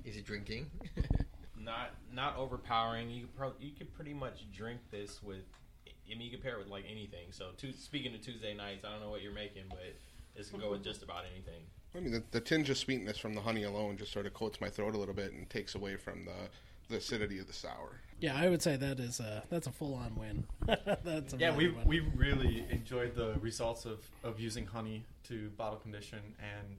Easy 0.06 0.22
drinking. 0.22 0.70
Not 1.60 1.96
not 2.14 2.38
overpowering. 2.38 3.10
You 3.10 3.22
could 3.24 3.36
pro- 3.36 3.54
you 3.60 3.72
could 3.78 3.94
pretty 3.94 4.14
much 4.14 4.50
drink 4.54 4.80
this 4.90 5.22
with. 5.22 5.44
I 5.86 6.12
mean, 6.12 6.22
you 6.22 6.32
could 6.32 6.42
pair 6.42 6.54
it 6.54 6.60
with 6.60 6.70
like 6.70 6.86
anything. 6.90 7.28
So, 7.32 7.50
tu- 7.58 7.74
speaking 7.74 8.16
of 8.16 8.22
Tuesday 8.22 8.54
nights, 8.54 8.86
I 8.86 8.92
don't 8.92 9.02
know 9.02 9.10
what 9.10 9.22
you're 9.22 9.34
making, 9.34 9.64
but 9.70 9.94
this 10.38 10.50
can 10.50 10.60
go 10.60 10.72
with 10.72 10.84
just 10.84 11.04
about 11.04 11.24
anything. 11.34 11.64
I 11.96 12.00
mean, 12.00 12.12
the, 12.12 12.24
the 12.32 12.40
tinge 12.40 12.70
of 12.70 12.78
sweetness 12.78 13.18
from 13.18 13.34
the 13.34 13.42
honey 13.42 13.64
alone 13.64 13.98
just 13.98 14.12
sort 14.12 14.28
of 14.28 14.34
coats 14.34 14.62
my 14.62 14.70
throat 14.70 14.94
a 14.94 14.98
little 14.98 15.16
bit 15.16 15.34
and 15.34 15.50
takes 15.50 15.74
away 15.74 15.96
from 15.96 16.26
the, 16.26 16.50
the 16.90 16.98
acidity 16.98 17.40
of 17.40 17.48
the 17.48 17.54
sour. 17.54 18.02
Yeah, 18.20 18.36
I 18.36 18.50
would 18.50 18.62
say 18.62 18.76
that 18.78 19.00
is 19.00 19.20
a 19.20 19.44
that's 19.50 19.68
a 19.68 19.72
full 19.72 19.94
on 19.94 20.16
win. 20.16 20.46
that's 21.04 21.34
a 21.34 21.38
Yeah, 21.38 21.56
we 21.56 21.68
good 21.68 21.86
we 21.86 22.00
really 22.00 22.66
enjoyed 22.70 23.16
the 23.16 23.36
results 23.42 23.86
of, 23.86 24.00
of 24.24 24.40
using 24.40 24.66
honey 24.66 25.04
to 25.28 25.50
bottle 25.58 25.80
condition, 25.80 26.20
and 26.40 26.78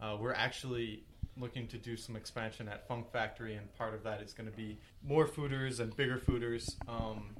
uh, 0.00 0.16
we're 0.20 0.32
actually 0.32 1.02
looking 1.36 1.66
to 1.68 1.78
do 1.78 1.96
some 1.96 2.16
expansion 2.16 2.68
at 2.68 2.86
Funk 2.86 3.10
Factory, 3.12 3.56
and 3.56 3.72
part 3.76 3.94
of 3.94 4.02
that 4.04 4.20
is 4.20 4.32
going 4.32 4.48
to 4.48 4.56
be 4.56 4.78
more 5.02 5.26
foeders 5.26 5.80
and 5.80 5.96
bigger 5.96 6.18
foeders. 6.18 6.76
Um, 6.88 7.30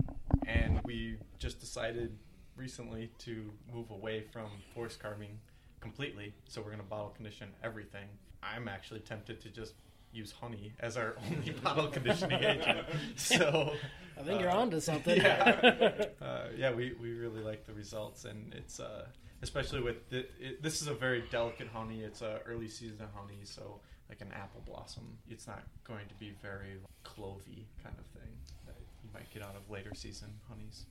and 0.47 0.81
we 0.85 1.17
just 1.39 1.61
decided 1.61 2.17
recently 2.61 3.11
to 3.19 3.51
move 3.73 3.91
away 3.91 4.21
from 4.21 4.47
force 4.75 4.95
carbing 4.95 5.39
completely, 5.81 6.35
so 6.47 6.61
we're 6.61 6.69
going 6.69 6.79
to 6.79 6.87
bottle 6.87 7.09
condition 7.09 7.49
everything. 7.65 8.07
I'm 8.43 8.69
actually 8.69 9.01
tempted 9.01 9.41
to 9.41 9.49
just 9.49 9.73
use 10.13 10.31
honey 10.31 10.73
as 10.81 10.99
our 10.99 11.17
only 11.31 11.53
bottle 11.53 11.89
conditioning 11.89 12.45
agent. 12.45 12.87
So 13.17 13.73
I 14.19 14.23
think 14.23 14.41
you're 14.41 14.51
uh, 14.51 14.59
onto 14.59 14.79
something. 14.79 15.17
Yeah, 15.17 16.05
uh, 16.23 16.49
yeah, 16.55 16.73
we, 16.73 16.93
we 17.01 17.13
really 17.13 17.41
like 17.41 17.67
the 17.67 17.73
results, 17.73 18.27
and 18.27 18.55
it's 18.55 18.79
uh, 18.79 19.07
especially 19.41 19.81
with 19.81 20.09
the, 20.11 20.19
it, 20.39 20.63
this 20.63 20.83
is 20.83 20.89
a 20.89 20.95
very 20.95 21.25
delicate 21.31 21.69
honey. 21.69 22.03
It's 22.03 22.21
a 22.21 22.41
early 22.47 22.69
season 22.69 23.07
honey, 23.15 23.41
so 23.45 23.81
like 24.11 24.21
an 24.21 24.33
apple 24.35 24.63
blossom, 24.67 25.17
it's 25.31 25.47
not 25.47 25.63
going 25.85 26.07
to 26.09 26.15
be 26.17 26.33
very 26.43 26.77
clovey 27.07 27.65
kind 27.83 27.97
of 27.99 28.05
thing 28.21 28.33
that 28.67 28.77
you 29.03 29.09
might 29.15 29.31
get 29.33 29.43
out 29.43 29.57
of 29.57 29.71
later 29.71 29.93
season 29.95 30.29
honeys. 30.49 30.85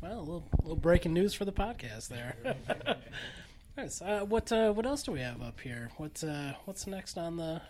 Well, 0.00 0.18
a 0.18 0.20
little, 0.20 0.44
little 0.62 0.76
breaking 0.76 1.12
news 1.12 1.34
for 1.34 1.44
the 1.44 1.52
podcast 1.52 2.08
there. 2.08 2.36
nice. 3.76 4.02
Uh, 4.02 4.20
what 4.20 4.50
uh, 4.52 4.72
what 4.72 4.86
else 4.86 5.02
do 5.02 5.12
we 5.12 5.20
have 5.20 5.42
up 5.42 5.60
here? 5.60 5.90
What 5.96 6.22
uh, 6.24 6.54
what's 6.64 6.86
next 6.86 7.18
on 7.18 7.36
the? 7.36 7.62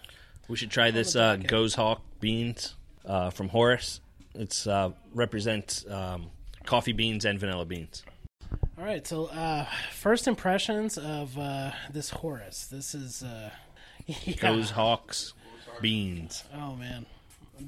We 0.49 0.57
should 0.57 0.71
try 0.71 0.91
this 0.91 1.15
uh. 1.17 1.37
Goes 1.37 1.75
Hawk 1.75 2.03
beans 2.21 2.75
uh, 3.05 3.31
from 3.31 3.49
Horus. 3.49 4.01
It's 4.35 4.67
uh, 4.67 4.91
represents 5.13 5.85
um, 5.89 6.31
coffee 6.65 6.93
beans 6.93 7.25
and 7.25 7.39
vanilla 7.39 7.65
beans. 7.65 8.05
All 8.79 8.85
right. 8.85 9.07
So 9.07 9.27
uh, 9.27 9.67
first 9.93 10.27
impressions 10.27 10.97
of 10.99 11.37
uh, 11.39 11.73
this 11.93 12.11
Horus. 12.11 12.67
This 12.67 12.95
is 12.95 13.23
uh, 13.23 13.51
yeah. 14.07 14.35
Goes 14.35 14.71
Hawks 14.71 15.35
beans. 15.81 16.45
Oh 16.55 16.77
man, 16.77 17.07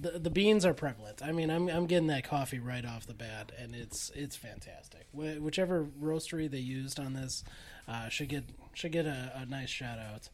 the 0.01 0.19
the 0.19 0.31
beans 0.31 0.65
are 0.65 0.75
prevalent. 0.75 1.23
I 1.23 1.33
mean, 1.33 1.51
I'm 1.51 1.69
I'm 1.69 1.87
getting 1.87 2.09
that 2.09 2.25
coffee 2.25 2.59
right 2.59 2.85
off 2.85 3.07
the 3.07 3.15
bat, 3.15 3.53
and 3.59 3.75
it's 3.75 4.11
it's 4.15 4.37
fantastic. 4.37 5.07
Wh- 5.13 5.43
whichever 5.43 5.87
roastery 6.01 6.51
they 6.51 6.59
used 6.59 6.99
on 6.99 7.15
this 7.15 7.45
uh, 7.89 8.09
should 8.09 8.29
get 8.29 8.45
should 8.75 8.93
get 8.93 9.07
a, 9.07 9.33
a 9.37 9.47
nice 9.47 9.69
shout 9.71 9.99
out. 9.99 10.29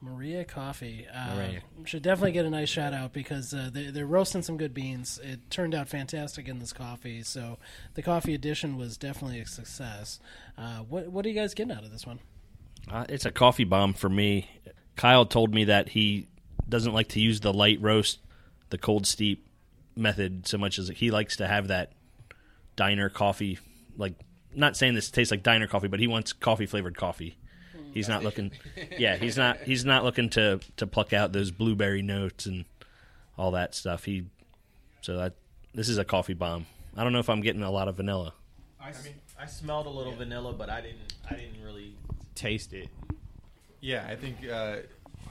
Maria 0.00 0.44
Coffee 0.44 1.06
uh, 1.12 1.34
Maria. 1.34 1.62
should 1.84 2.02
definitely 2.02 2.32
get 2.32 2.44
a 2.44 2.50
nice 2.50 2.68
shout 2.68 2.92
out 2.92 3.14
because 3.14 3.54
uh, 3.54 3.70
they, 3.72 3.86
they're 3.86 4.04
roasting 4.04 4.42
some 4.42 4.58
good 4.58 4.74
beans. 4.74 5.18
It 5.22 5.50
turned 5.50 5.74
out 5.74 5.88
fantastic 5.88 6.46
in 6.46 6.58
this 6.58 6.74
coffee, 6.74 7.22
so 7.22 7.58
the 7.94 8.02
coffee 8.02 8.34
edition 8.34 8.76
was 8.76 8.98
definitely 8.98 9.40
a 9.40 9.46
success. 9.46 10.20
Uh, 10.58 10.80
what 10.80 11.08
what 11.08 11.24
are 11.24 11.28
you 11.30 11.34
guys 11.34 11.54
getting 11.54 11.74
out 11.74 11.84
of 11.84 11.90
this 11.90 12.06
one? 12.06 12.18
Uh, 12.90 13.06
it's 13.08 13.24
a 13.24 13.30
coffee 13.30 13.64
bomb 13.64 13.94
for 13.94 14.10
me. 14.10 14.50
Kyle 14.96 15.24
told 15.24 15.54
me 15.54 15.64
that 15.64 15.88
he 15.90 16.28
doesn't 16.68 16.92
like 16.92 17.08
to 17.08 17.20
use 17.20 17.40
the 17.40 17.52
light 17.52 17.80
roast, 17.80 18.18
the 18.74 18.78
cold 18.78 19.06
steep 19.06 19.46
method 19.94 20.48
so 20.48 20.58
much 20.58 20.80
as 20.80 20.88
he 20.88 21.12
likes 21.12 21.36
to 21.36 21.46
have 21.46 21.68
that 21.68 21.92
diner 22.74 23.08
coffee. 23.08 23.60
Like, 23.96 24.14
not 24.52 24.76
saying 24.76 24.94
this 24.94 25.12
tastes 25.12 25.30
like 25.30 25.44
diner 25.44 25.68
coffee, 25.68 25.86
but 25.86 26.00
he 26.00 26.08
wants 26.08 26.32
coffee 26.32 26.66
flavored 26.66 26.96
coffee. 26.96 27.36
He's 27.92 28.08
not 28.08 28.24
looking. 28.24 28.50
Yeah, 28.98 29.14
he's 29.16 29.36
not. 29.36 29.58
He's 29.58 29.84
not 29.84 30.02
looking 30.02 30.28
to 30.30 30.58
to 30.78 30.86
pluck 30.88 31.12
out 31.12 31.32
those 31.32 31.52
blueberry 31.52 32.02
notes 32.02 32.46
and 32.46 32.64
all 33.38 33.52
that 33.52 33.76
stuff. 33.76 34.04
He. 34.04 34.24
So 35.02 35.16
that 35.18 35.34
this 35.72 35.88
is 35.88 35.98
a 35.98 36.04
coffee 36.04 36.34
bomb. 36.34 36.66
I 36.96 37.04
don't 37.04 37.12
know 37.12 37.20
if 37.20 37.30
I'm 37.30 37.40
getting 37.42 37.62
a 37.62 37.70
lot 37.70 37.86
of 37.86 37.96
vanilla. 37.96 38.34
I, 38.80 38.88
s- 38.90 39.08
I 39.38 39.46
smelled 39.46 39.86
a 39.86 39.90
little 39.90 40.12
vanilla, 40.14 40.52
but 40.52 40.68
I 40.68 40.80
didn't. 40.80 41.14
I 41.30 41.34
didn't 41.36 41.62
really 41.62 41.94
taste 42.34 42.72
it. 42.72 42.88
Yeah, 43.80 44.04
I 44.08 44.16
think 44.16 44.38
uh, 44.48 44.78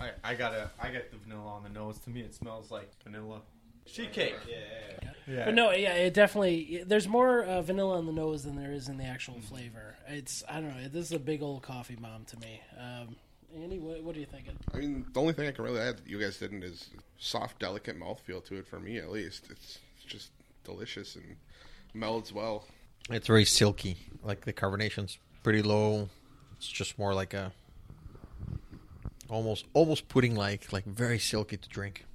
I 0.04 0.12
I 0.24 0.36
got 0.36 0.54
a 0.54 0.70
I 0.80 0.92
got 0.92 1.10
the 1.12 1.18
vanilla 1.18 1.48
on 1.48 1.63
the 1.63 1.70
nose. 1.70 2.00
To 2.00 2.10
me, 2.10 2.22
it 2.22 2.36
smells 2.36 2.72
like 2.72 2.89
vanilla 3.04 3.42
sheet 3.86 4.13
cake. 4.13 4.36
Yeah. 4.48 5.10
Yeah. 5.28 5.46
But 5.46 5.56
no, 5.56 5.72
yeah, 5.72 5.94
it 5.94 6.13
definitely. 6.13 6.84
There's 6.86 7.08
more 7.08 7.44
uh, 7.44 7.62
vanilla 7.62 7.98
on 7.98 8.06
the 8.06 8.12
nose 8.12 8.44
than 8.44 8.56
there 8.56 8.74
is 8.74 8.89
in 8.89 8.98
the 8.98 9.06
actual 9.06 9.39
flavor. 9.39 9.96
It's 10.08 10.44
I 10.50 10.56
don't 10.56 10.76
know. 10.76 10.88
This 10.89 11.06
is 11.06 11.12
a 11.13 11.20
big 11.20 11.42
old 11.42 11.62
coffee 11.62 11.96
bomb 11.96 12.26
to 12.26 12.39
me. 12.39 12.62
Um, 12.78 13.16
Andy, 13.56 13.80
what, 13.80 14.04
what 14.04 14.16
are 14.16 14.20
you 14.20 14.26
thinking? 14.26 14.58
I 14.74 14.78
mean, 14.78 15.06
the 15.13 15.20
only 15.20 15.34
thing 15.34 15.48
I 15.48 15.52
can 15.52 15.63
really 15.63 15.80
add 15.80 15.98
that 15.98 16.08
you 16.08 16.20
guys 16.20 16.38
didn't 16.38 16.63
is 16.63 16.89
soft, 17.20 17.60
delicate 17.60 18.00
mouthfeel 18.00 18.44
to 18.46 18.56
it 18.56 18.68
for 18.68 18.80
me, 18.80 18.98
at 18.98 19.12
least. 19.12 19.48
It's, 19.50 19.80
it's 19.96 20.06
just 20.06 20.32
delicious 20.63 21.16
and 21.16 21.36
melds 21.96 22.32
well. 22.32 22.66
It's 23.10 23.28
very 23.28 23.46
silky. 23.46 23.98
Like 24.24 24.46
the 24.46 24.54
carbonation's 24.54 25.20
pretty 25.44 25.62
low. 25.62 26.10
It's 26.58 26.68
just 26.68 26.98
more 26.98 27.13
like 27.13 27.34
a 27.34 27.52
almost 29.34 29.65
almost 29.74 30.08
pudding 30.08 30.36
like, 30.36 30.72
like 30.72 30.86
very 30.86 31.19
silky 31.19 31.58
to 31.58 31.69
drink. 31.69 32.06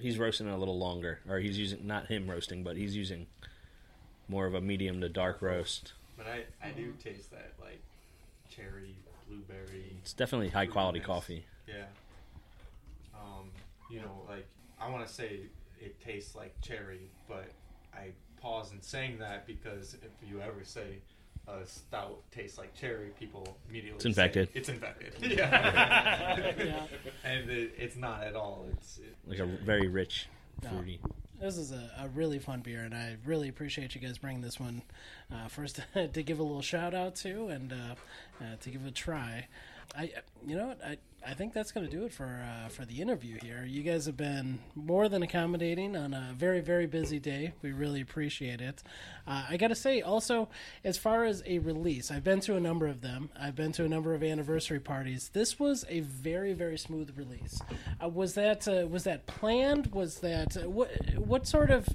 He's 0.00 0.18
roasting 0.18 0.48
it 0.48 0.52
a 0.52 0.56
little 0.56 0.78
longer, 0.78 1.20
or 1.28 1.38
he's 1.38 1.58
using 1.58 1.86
not 1.86 2.06
him 2.06 2.28
roasting, 2.28 2.64
but 2.64 2.76
he's 2.76 2.96
using 2.96 3.26
more 4.28 4.46
of 4.46 4.54
a 4.54 4.60
medium 4.60 5.00
to 5.00 5.08
dark 5.08 5.42
roast. 5.42 5.92
But 6.16 6.26
I 6.26 6.44
I 6.66 6.70
do 6.70 6.92
taste 7.02 7.30
that 7.32 7.52
like 7.60 7.80
cherry, 8.48 8.96
blueberry. 9.28 9.96
It's 10.02 10.12
definitely 10.12 10.48
high 10.48 10.66
quality 10.66 11.00
fruitiness. 11.00 11.04
coffee. 11.04 11.44
Yeah. 11.68 11.84
Um, 13.14 13.50
you 13.90 14.00
know, 14.00 14.22
like 14.28 14.46
I 14.80 14.88
want 14.90 15.06
to 15.06 15.12
say 15.12 15.40
it 15.80 16.00
tastes 16.00 16.34
like 16.34 16.54
cherry, 16.62 17.10
but 17.28 17.50
I 17.94 18.08
pause 18.40 18.72
in 18.72 18.80
saying 18.80 19.18
that 19.18 19.46
because 19.46 19.94
if 19.94 20.28
you 20.28 20.40
ever 20.40 20.64
say 20.64 20.98
a 21.62 21.66
stout 21.66 22.22
tastes 22.30 22.58
like 22.58 22.74
cherry, 22.74 23.08
people 23.18 23.56
immediately 23.68 23.96
It's 23.96 24.04
say, 24.04 24.08
infected. 24.10 24.48
it's 24.54 24.68
infected. 24.68 25.12
yeah. 25.22 26.54
Yeah. 26.58 26.86
And 27.24 27.50
it, 27.50 27.74
it's 27.78 27.96
not 27.96 28.22
at 28.24 28.34
all. 28.36 28.66
It's 28.72 28.98
it, 28.98 29.16
Like 29.26 29.38
a 29.38 29.46
very 29.46 29.88
rich, 29.88 30.28
No. 30.62 30.70
fruity. 30.70 31.00
This 31.40 31.56
is 31.56 31.72
a, 31.72 31.90
a 31.98 32.08
really 32.08 32.38
fun 32.38 32.60
beer, 32.60 32.82
and 32.82 32.94
I 32.94 33.16
really 33.24 33.48
appreciate 33.48 33.94
you 33.94 34.00
guys 34.00 34.18
bringing 34.18 34.42
this 34.42 34.60
one 34.60 34.82
uh, 35.32 35.48
first 35.48 35.80
to 35.94 36.22
give 36.22 36.38
a 36.38 36.42
little 36.42 36.60
shout 36.60 36.92
out 36.92 37.14
to 37.16 37.46
and 37.48 37.72
uh, 37.72 37.94
uh, 38.42 38.56
to 38.60 38.70
give 38.70 38.82
it 38.84 38.88
a 38.88 38.92
try. 38.92 39.46
I, 39.96 40.12
you 40.46 40.54
know 40.56 40.66
what, 40.68 40.84
I, 40.84 40.98
I 41.26 41.34
think 41.34 41.52
that's 41.52 41.70
going 41.70 41.86
to 41.86 41.90
do 41.90 42.04
it 42.04 42.12
for 42.12 42.42
uh, 42.42 42.68
for 42.68 42.84
the 42.84 43.00
interview 43.00 43.38
here. 43.42 43.64
You 43.66 43.82
guys 43.82 44.06
have 44.06 44.16
been 44.16 44.58
more 44.74 45.08
than 45.08 45.22
accommodating 45.22 45.94
on 45.96 46.14
a 46.14 46.32
very 46.34 46.60
very 46.60 46.86
busy 46.86 47.18
day. 47.18 47.52
We 47.62 47.72
really 47.72 48.00
appreciate 48.00 48.60
it. 48.60 48.82
Uh, 49.26 49.44
I 49.50 49.56
got 49.56 49.68
to 49.68 49.74
say, 49.74 50.00
also 50.00 50.48
as 50.82 50.96
far 50.96 51.24
as 51.24 51.42
a 51.46 51.58
release, 51.58 52.10
I've 52.10 52.24
been 52.24 52.40
to 52.40 52.56
a 52.56 52.60
number 52.60 52.86
of 52.86 53.02
them. 53.02 53.30
I've 53.38 53.54
been 53.54 53.72
to 53.72 53.84
a 53.84 53.88
number 53.88 54.14
of 54.14 54.22
anniversary 54.22 54.80
parties. 54.80 55.30
This 55.32 55.58
was 55.58 55.84
a 55.88 56.00
very 56.00 56.54
very 56.54 56.78
smooth 56.78 57.16
release. 57.16 57.60
Uh, 58.02 58.08
was 58.08 58.34
that 58.34 58.66
uh, 58.66 58.86
was 58.86 59.04
that 59.04 59.26
planned? 59.26 59.92
Was 59.92 60.20
that 60.20 60.56
uh, 60.56 60.70
what 60.70 60.90
what 61.18 61.46
sort 61.46 61.70
of 61.70 61.86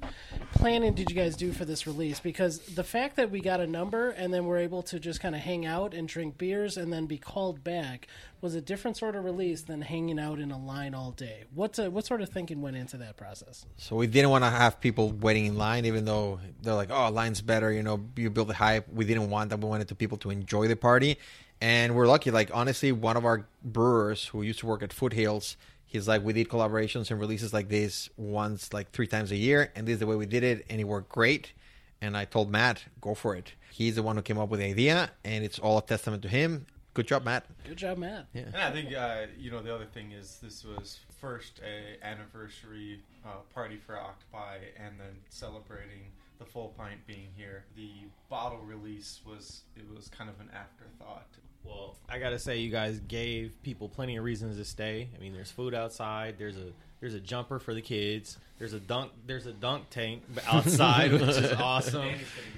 planning 0.54 0.94
did 0.94 1.10
you 1.10 1.16
guys 1.16 1.36
do 1.36 1.52
for 1.52 1.66
this 1.66 1.88
release? 1.88 2.20
Because 2.20 2.60
the 2.60 2.84
fact 2.84 3.16
that 3.16 3.32
we 3.32 3.42
got 3.42 3.60
a 3.60 3.68
number 3.68 4.10
and 4.10 4.34
then 4.34 4.46
we're 4.46 4.60
able 4.60 4.84
to 4.84 5.00
just 5.00 5.20
kind 5.20 5.34
of 5.34 5.42
hang 5.42 5.66
out 5.66 5.94
and 5.94 6.08
drink 6.08 6.38
beers 6.38 6.78
and 6.78 6.94
then 6.94 7.08
be 7.08 7.18
called 7.18 7.64
back 7.64 8.08
was 8.46 8.54
a 8.54 8.62
different 8.62 8.96
sort 8.96 9.16
of 9.16 9.26
release 9.26 9.64
than 9.64 9.82
hanging 9.82 10.20
out 10.20 10.38
in 10.38 10.52
a 10.52 10.58
line 10.58 10.94
all 10.94 11.10
day. 11.10 11.46
What 11.56 11.80
uh, 11.80 11.90
what 11.90 12.06
sort 12.06 12.22
of 12.22 12.30
thinking 12.30 12.62
went 12.62 12.78
into 12.78 12.96
that 12.98 13.18
process? 13.18 13.66
So 13.78 13.96
we 13.96 14.06
didn't 14.06 14.30
want 14.30 14.44
to 14.44 14.52
have 14.52 14.80
people 14.80 15.12
waiting 15.12 15.48
in 15.48 15.58
line, 15.58 15.84
even 15.86 16.06
though 16.06 16.40
they're 16.62 16.76
like, 16.76 16.92
"Oh, 16.92 17.10
line's 17.10 17.42
better." 17.42 17.74
You 17.74 17.82
know, 17.82 18.00
you 18.16 18.30
build 18.30 18.50
the 18.50 18.54
hype. 18.54 18.88
We 18.94 19.04
didn't 19.04 19.32
want 19.32 19.50
that. 19.50 19.60
We 19.60 19.68
wanted 19.68 19.88
the 19.88 19.96
people 19.96 20.20
to 20.20 20.30
enjoy 20.30 20.68
the 20.68 20.76
party, 20.76 21.18
and 21.60 21.96
we're 21.96 22.06
lucky. 22.06 22.30
Like 22.30 22.52
honestly, 22.54 22.92
one 22.92 23.18
of 23.18 23.26
our 23.26 23.48
brewers 23.64 24.26
who 24.28 24.44
used 24.44 24.60
to 24.60 24.68
work 24.68 24.84
at 24.84 24.94
Foothills, 24.94 25.58
he's 25.84 26.08
like, 26.08 26.24
we 26.24 26.32
did 26.32 26.48
collaborations 26.48 27.10
and 27.10 27.20
releases 27.20 27.52
like 27.52 27.70
this 27.70 28.10
once, 28.16 28.74
like 28.74 28.92
three 28.92 29.08
times 29.08 29.32
a 29.32 29.38
year, 29.38 29.72
and 29.76 29.88
this 29.88 29.94
is 29.94 30.00
the 30.02 30.06
way 30.08 30.16
we 30.16 30.28
did 30.28 30.44
it, 30.44 30.68
and 30.70 30.80
it 30.80 30.84
worked 30.84 31.10
great. 31.10 31.54
And 32.00 32.16
I 32.16 32.26
told 32.26 32.52
Matt, 32.52 32.84
go 33.02 33.16
for 33.16 33.36
it. 33.36 33.54
He's 33.72 33.96
the 33.96 34.04
one 34.04 34.16
who 34.18 34.22
came 34.22 34.38
up 34.38 34.50
with 34.50 34.60
the 34.60 34.68
idea, 34.68 35.10
and 35.24 35.44
it's 35.44 35.58
all 35.58 35.80
a 35.80 35.82
testament 35.82 36.22
to 36.22 36.30
him. 36.30 36.68
Good 36.96 37.08
job, 37.08 37.26
Matt. 37.26 37.46
Good 37.68 37.78
job, 37.78 37.98
Matt. 37.98 38.28
Yeah. 38.34 38.44
And 38.54 38.56
I 38.56 38.72
think 38.72 38.96
uh, 38.96 39.26
you 39.38 39.52
know 39.52 39.62
the 39.62 39.76
other 39.76 39.86
thing 39.86 40.14
is 40.14 40.40
this 40.42 40.64
was 40.64 41.00
first 41.20 41.60
a 41.60 42.04
anniversary 42.06 43.02
uh, 43.26 43.42
party 43.54 43.76
for 43.76 44.00
Octopi, 44.00 44.60
and 44.78 44.98
then 44.98 45.18
celebrating 45.30 46.12
the 46.40 46.46
full 46.46 46.74
pint 46.78 47.06
being 47.06 47.28
here. 47.36 47.66
The 47.76 47.92
bottle 48.30 48.60
release 48.60 49.20
was 49.28 49.64
it 49.76 49.84
was 49.94 50.08
kind 50.08 50.30
of 50.30 50.40
an 50.40 50.50
afterthought. 50.54 51.28
Well, 51.66 51.98
I 52.08 52.18
gotta 52.18 52.40
say, 52.40 52.60
you 52.60 52.72
guys 52.72 53.02
gave 53.08 53.62
people 53.62 53.90
plenty 53.90 54.16
of 54.16 54.24
reasons 54.24 54.56
to 54.58 54.64
stay. 54.64 55.10
I 55.14 55.20
mean, 55.20 55.34
there's 55.34 55.52
food 55.52 55.74
outside. 55.74 56.36
There's 56.38 56.58
a 56.58 56.72
there's 57.00 57.14
a 57.14 57.20
jumper 57.20 57.60
for 57.60 57.74
the 57.74 57.82
kids. 57.82 58.38
There's 58.58 58.74
a 58.74 58.80
dunk. 58.80 59.12
There's 59.26 59.46
a 59.46 59.52
dunk 59.52 59.90
tank 59.90 60.24
outside, 60.48 61.12
which 61.12 61.24
is 61.24 61.52
awesome. 61.60 62.10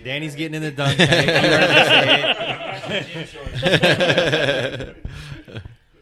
Danny's 0.03 0.35
getting 0.35 0.55
in 0.55 0.61
the 0.61 0.71
dunk 0.71 0.97
tank. 0.97 1.27
You 1.27 1.33
heard 1.33 2.91
me 2.91 3.25
say 3.25 3.71
it. 4.79 4.97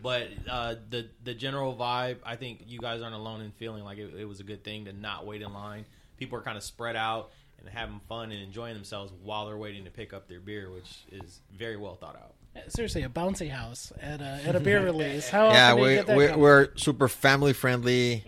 but 0.03 0.27
uh, 0.49 0.75
the 0.89 1.07
the 1.23 1.33
general 1.33 1.75
vibe, 1.75 2.17
I 2.25 2.35
think 2.35 2.65
you 2.67 2.79
guys 2.79 3.01
aren't 3.01 3.15
alone 3.15 3.41
in 3.41 3.51
feeling 3.51 3.83
like 3.83 3.97
it, 3.97 4.13
it 4.17 4.25
was 4.25 4.39
a 4.41 4.43
good 4.43 4.63
thing 4.63 4.85
to 4.85 4.93
not 4.93 5.25
wait 5.25 5.41
in 5.41 5.53
line. 5.53 5.85
People 6.17 6.37
are 6.37 6.41
kind 6.41 6.57
of 6.57 6.63
spread 6.63 6.95
out 6.95 7.31
and 7.59 7.69
having 7.69 7.99
fun 8.07 8.31
and 8.31 8.41
enjoying 8.41 8.73
themselves 8.73 9.11
while 9.23 9.45
they're 9.45 9.57
waiting 9.57 9.85
to 9.85 9.91
pick 9.91 10.13
up 10.13 10.27
their 10.27 10.39
beer, 10.39 10.69
which 10.71 11.05
is 11.11 11.39
very 11.57 11.77
well 11.77 11.95
thought 11.95 12.15
out. 12.15 12.33
Seriously, 12.67 13.03
a 13.03 13.09
bouncy 13.09 13.49
house 13.49 13.91
at 14.01 14.21
a 14.21 14.41
at 14.45 14.55
a 14.55 14.59
beer 14.59 14.83
release. 14.83 15.29
How 15.29 15.49
yeah, 15.49 15.71
often 15.71 15.77
do 15.77 15.81
you 15.81 15.87
we, 15.89 15.95
get 15.95 16.07
that 16.07 16.17
we're, 16.17 16.37
we're 16.37 16.75
super 16.75 17.07
family 17.07 17.53
friendly, 17.53 18.23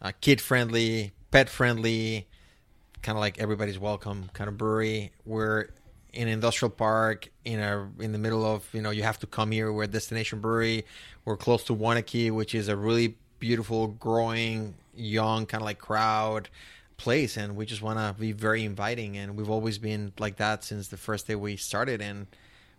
uh, 0.00 0.12
kid 0.20 0.40
friendly, 0.40 1.12
pet 1.30 1.48
friendly, 1.48 2.28
kind 3.02 3.16
of 3.16 3.20
like 3.20 3.38
everybody's 3.38 3.78
welcome 3.78 4.30
kind 4.32 4.48
of 4.48 4.56
brewery. 4.56 5.12
We're 5.24 5.70
in 6.12 6.28
an 6.28 6.34
industrial 6.34 6.70
park 6.70 7.30
in 7.44 7.60
a 7.60 7.90
in 7.98 8.12
the 8.12 8.18
middle 8.18 8.44
of 8.44 8.68
you 8.72 8.82
know 8.82 8.90
you 8.90 9.02
have 9.02 9.18
to 9.20 9.26
come 9.26 9.50
here. 9.50 9.72
We're 9.72 9.84
a 9.84 9.88
destination 9.88 10.40
brewery. 10.40 10.84
We're 11.24 11.36
close 11.36 11.64
to 11.64 11.74
Waunakee, 11.74 12.30
which 12.30 12.54
is 12.54 12.68
a 12.68 12.76
really 12.76 13.16
beautiful, 13.38 13.88
growing, 13.88 14.74
young 14.94 15.46
kind 15.46 15.62
of 15.62 15.66
like 15.66 15.78
crowd 15.78 16.48
place, 16.96 17.36
and 17.36 17.56
we 17.56 17.66
just 17.66 17.82
want 17.82 17.98
to 17.98 18.14
be 18.20 18.32
very 18.32 18.64
inviting. 18.64 19.16
And 19.16 19.36
we've 19.36 19.50
always 19.50 19.78
been 19.78 20.12
like 20.18 20.36
that 20.36 20.64
since 20.64 20.88
the 20.88 20.96
first 20.96 21.26
day 21.26 21.34
we 21.34 21.56
started, 21.56 22.00
and 22.00 22.26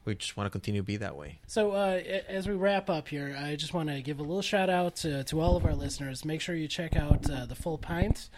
we 0.05 0.15
just 0.15 0.35
want 0.35 0.45
to 0.45 0.51
continue 0.51 0.81
to 0.81 0.85
be 0.85 0.97
that 0.97 1.15
way. 1.15 1.39
So, 1.47 1.71
uh, 1.71 2.01
as 2.27 2.47
we 2.47 2.55
wrap 2.55 2.89
up 2.89 3.07
here, 3.07 3.37
I 3.39 3.55
just 3.55 3.73
want 3.73 3.89
to 3.89 4.01
give 4.01 4.19
a 4.19 4.23
little 4.23 4.41
shout 4.41 4.69
out 4.69 4.95
to, 4.97 5.23
to 5.25 5.39
all 5.39 5.55
of 5.55 5.65
our 5.65 5.75
listeners. 5.75 6.25
Make 6.25 6.41
sure 6.41 6.55
you 6.55 6.67
check 6.67 6.95
out 6.95 7.29
uh, 7.29 7.45
the 7.45 7.55
Full 7.55 7.77
Pint. 7.77 8.29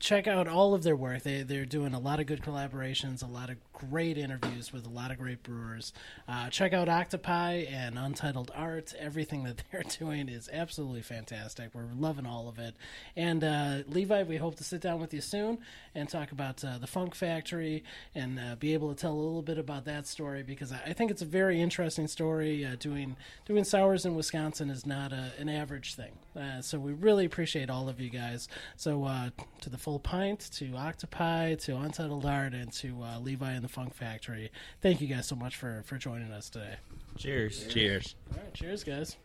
Check 0.00 0.26
out 0.26 0.48
all 0.48 0.74
of 0.74 0.82
their 0.82 0.96
work. 0.96 1.22
They 1.22 1.42
they're 1.42 1.64
doing 1.64 1.94
a 1.94 1.98
lot 1.98 2.20
of 2.20 2.26
good 2.26 2.42
collaborations, 2.42 3.22
a 3.22 3.26
lot 3.26 3.50
of 3.50 3.56
great 3.78 4.18
interviews 4.18 4.72
with 4.72 4.84
a 4.86 4.88
lot 4.88 5.10
of 5.10 5.18
great 5.18 5.42
brewers. 5.42 5.92
Uh, 6.26 6.48
check 6.50 6.72
out 6.72 6.88
Octopi 6.88 7.64
and 7.70 7.96
Untitled 7.96 8.50
Art. 8.54 8.92
Everything 8.98 9.44
that 9.44 9.62
they're 9.72 9.84
doing 9.98 10.28
is 10.28 10.48
absolutely 10.52 11.02
fantastic. 11.02 11.70
We're 11.74 11.88
loving 11.96 12.26
all 12.26 12.48
of 12.48 12.58
it. 12.58 12.74
And 13.16 13.44
uh, 13.44 13.78
Levi, 13.86 14.24
we 14.24 14.36
hope 14.36 14.56
to 14.56 14.64
sit 14.64 14.80
down 14.80 15.00
with 15.00 15.14
you 15.14 15.20
soon 15.20 15.58
and 15.94 16.08
talk 16.08 16.32
about 16.32 16.64
uh, 16.64 16.78
the 16.78 16.86
Funk 16.86 17.14
Factory 17.14 17.84
and 18.14 18.38
uh, 18.38 18.56
be 18.56 18.74
able 18.74 18.92
to 18.92 19.00
tell 19.00 19.12
a 19.12 19.14
little 19.14 19.42
bit 19.42 19.58
about 19.58 19.84
that 19.84 20.06
story 20.06 20.42
because 20.42 20.72
I, 20.72 20.92
think 20.92 21.10
it's 21.10 21.22
a 21.22 21.26
very 21.26 21.60
interesting 21.60 22.08
story. 22.08 22.64
Uh, 22.64 22.74
doing 22.78 23.16
doing 23.46 23.64
sours 23.64 24.04
in 24.04 24.14
Wisconsin 24.14 24.70
is 24.70 24.84
not 24.84 25.12
a, 25.12 25.32
an 25.38 25.48
average 25.48 25.94
thing. 25.94 26.12
Uh, 26.36 26.60
so 26.60 26.78
we 26.78 26.92
really 26.92 27.24
appreciate 27.24 27.70
all 27.70 27.88
of 27.88 28.00
you 28.00 28.10
guys. 28.10 28.48
So 28.76 29.04
uh, 29.04 29.30
to 29.68 29.72
the 29.72 29.78
Full 29.78 29.98
Pint, 29.98 30.40
to 30.52 30.74
Octopi, 30.74 31.54
to 31.56 31.76
Untitled 31.76 32.24
Art, 32.24 32.54
and 32.54 32.72
to 32.72 33.02
uh, 33.02 33.18
Levi 33.18 33.52
and 33.52 33.62
the 33.62 33.68
Funk 33.68 33.94
Factory. 33.94 34.50
Thank 34.80 35.00
you 35.00 35.06
guys 35.06 35.26
so 35.26 35.36
much 35.36 35.56
for 35.56 35.82
for 35.84 35.98
joining 35.98 36.32
us 36.32 36.48
today. 36.48 36.76
Cheers. 37.16 37.66
Cheers. 37.66 38.14
All 38.32 38.38
right, 38.42 38.54
cheers, 38.54 38.82
guys. 38.82 39.16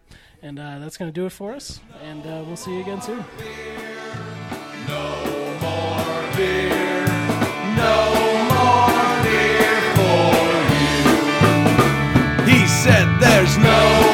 And 0.41 0.59
uh, 0.59 0.79
that's 0.79 0.97
going 0.97 1.09
to 1.09 1.13
do 1.13 1.25
it 1.25 1.31
for 1.31 1.53
us. 1.53 1.79
And 2.03 2.25
uh, 2.25 2.43
we'll 2.45 2.57
see 2.57 2.73
you 2.73 2.81
again 2.81 3.01
soon. 3.01 3.23
He 12.45 12.67
said 12.67 13.17
there's 13.21 13.57
no 13.59 14.13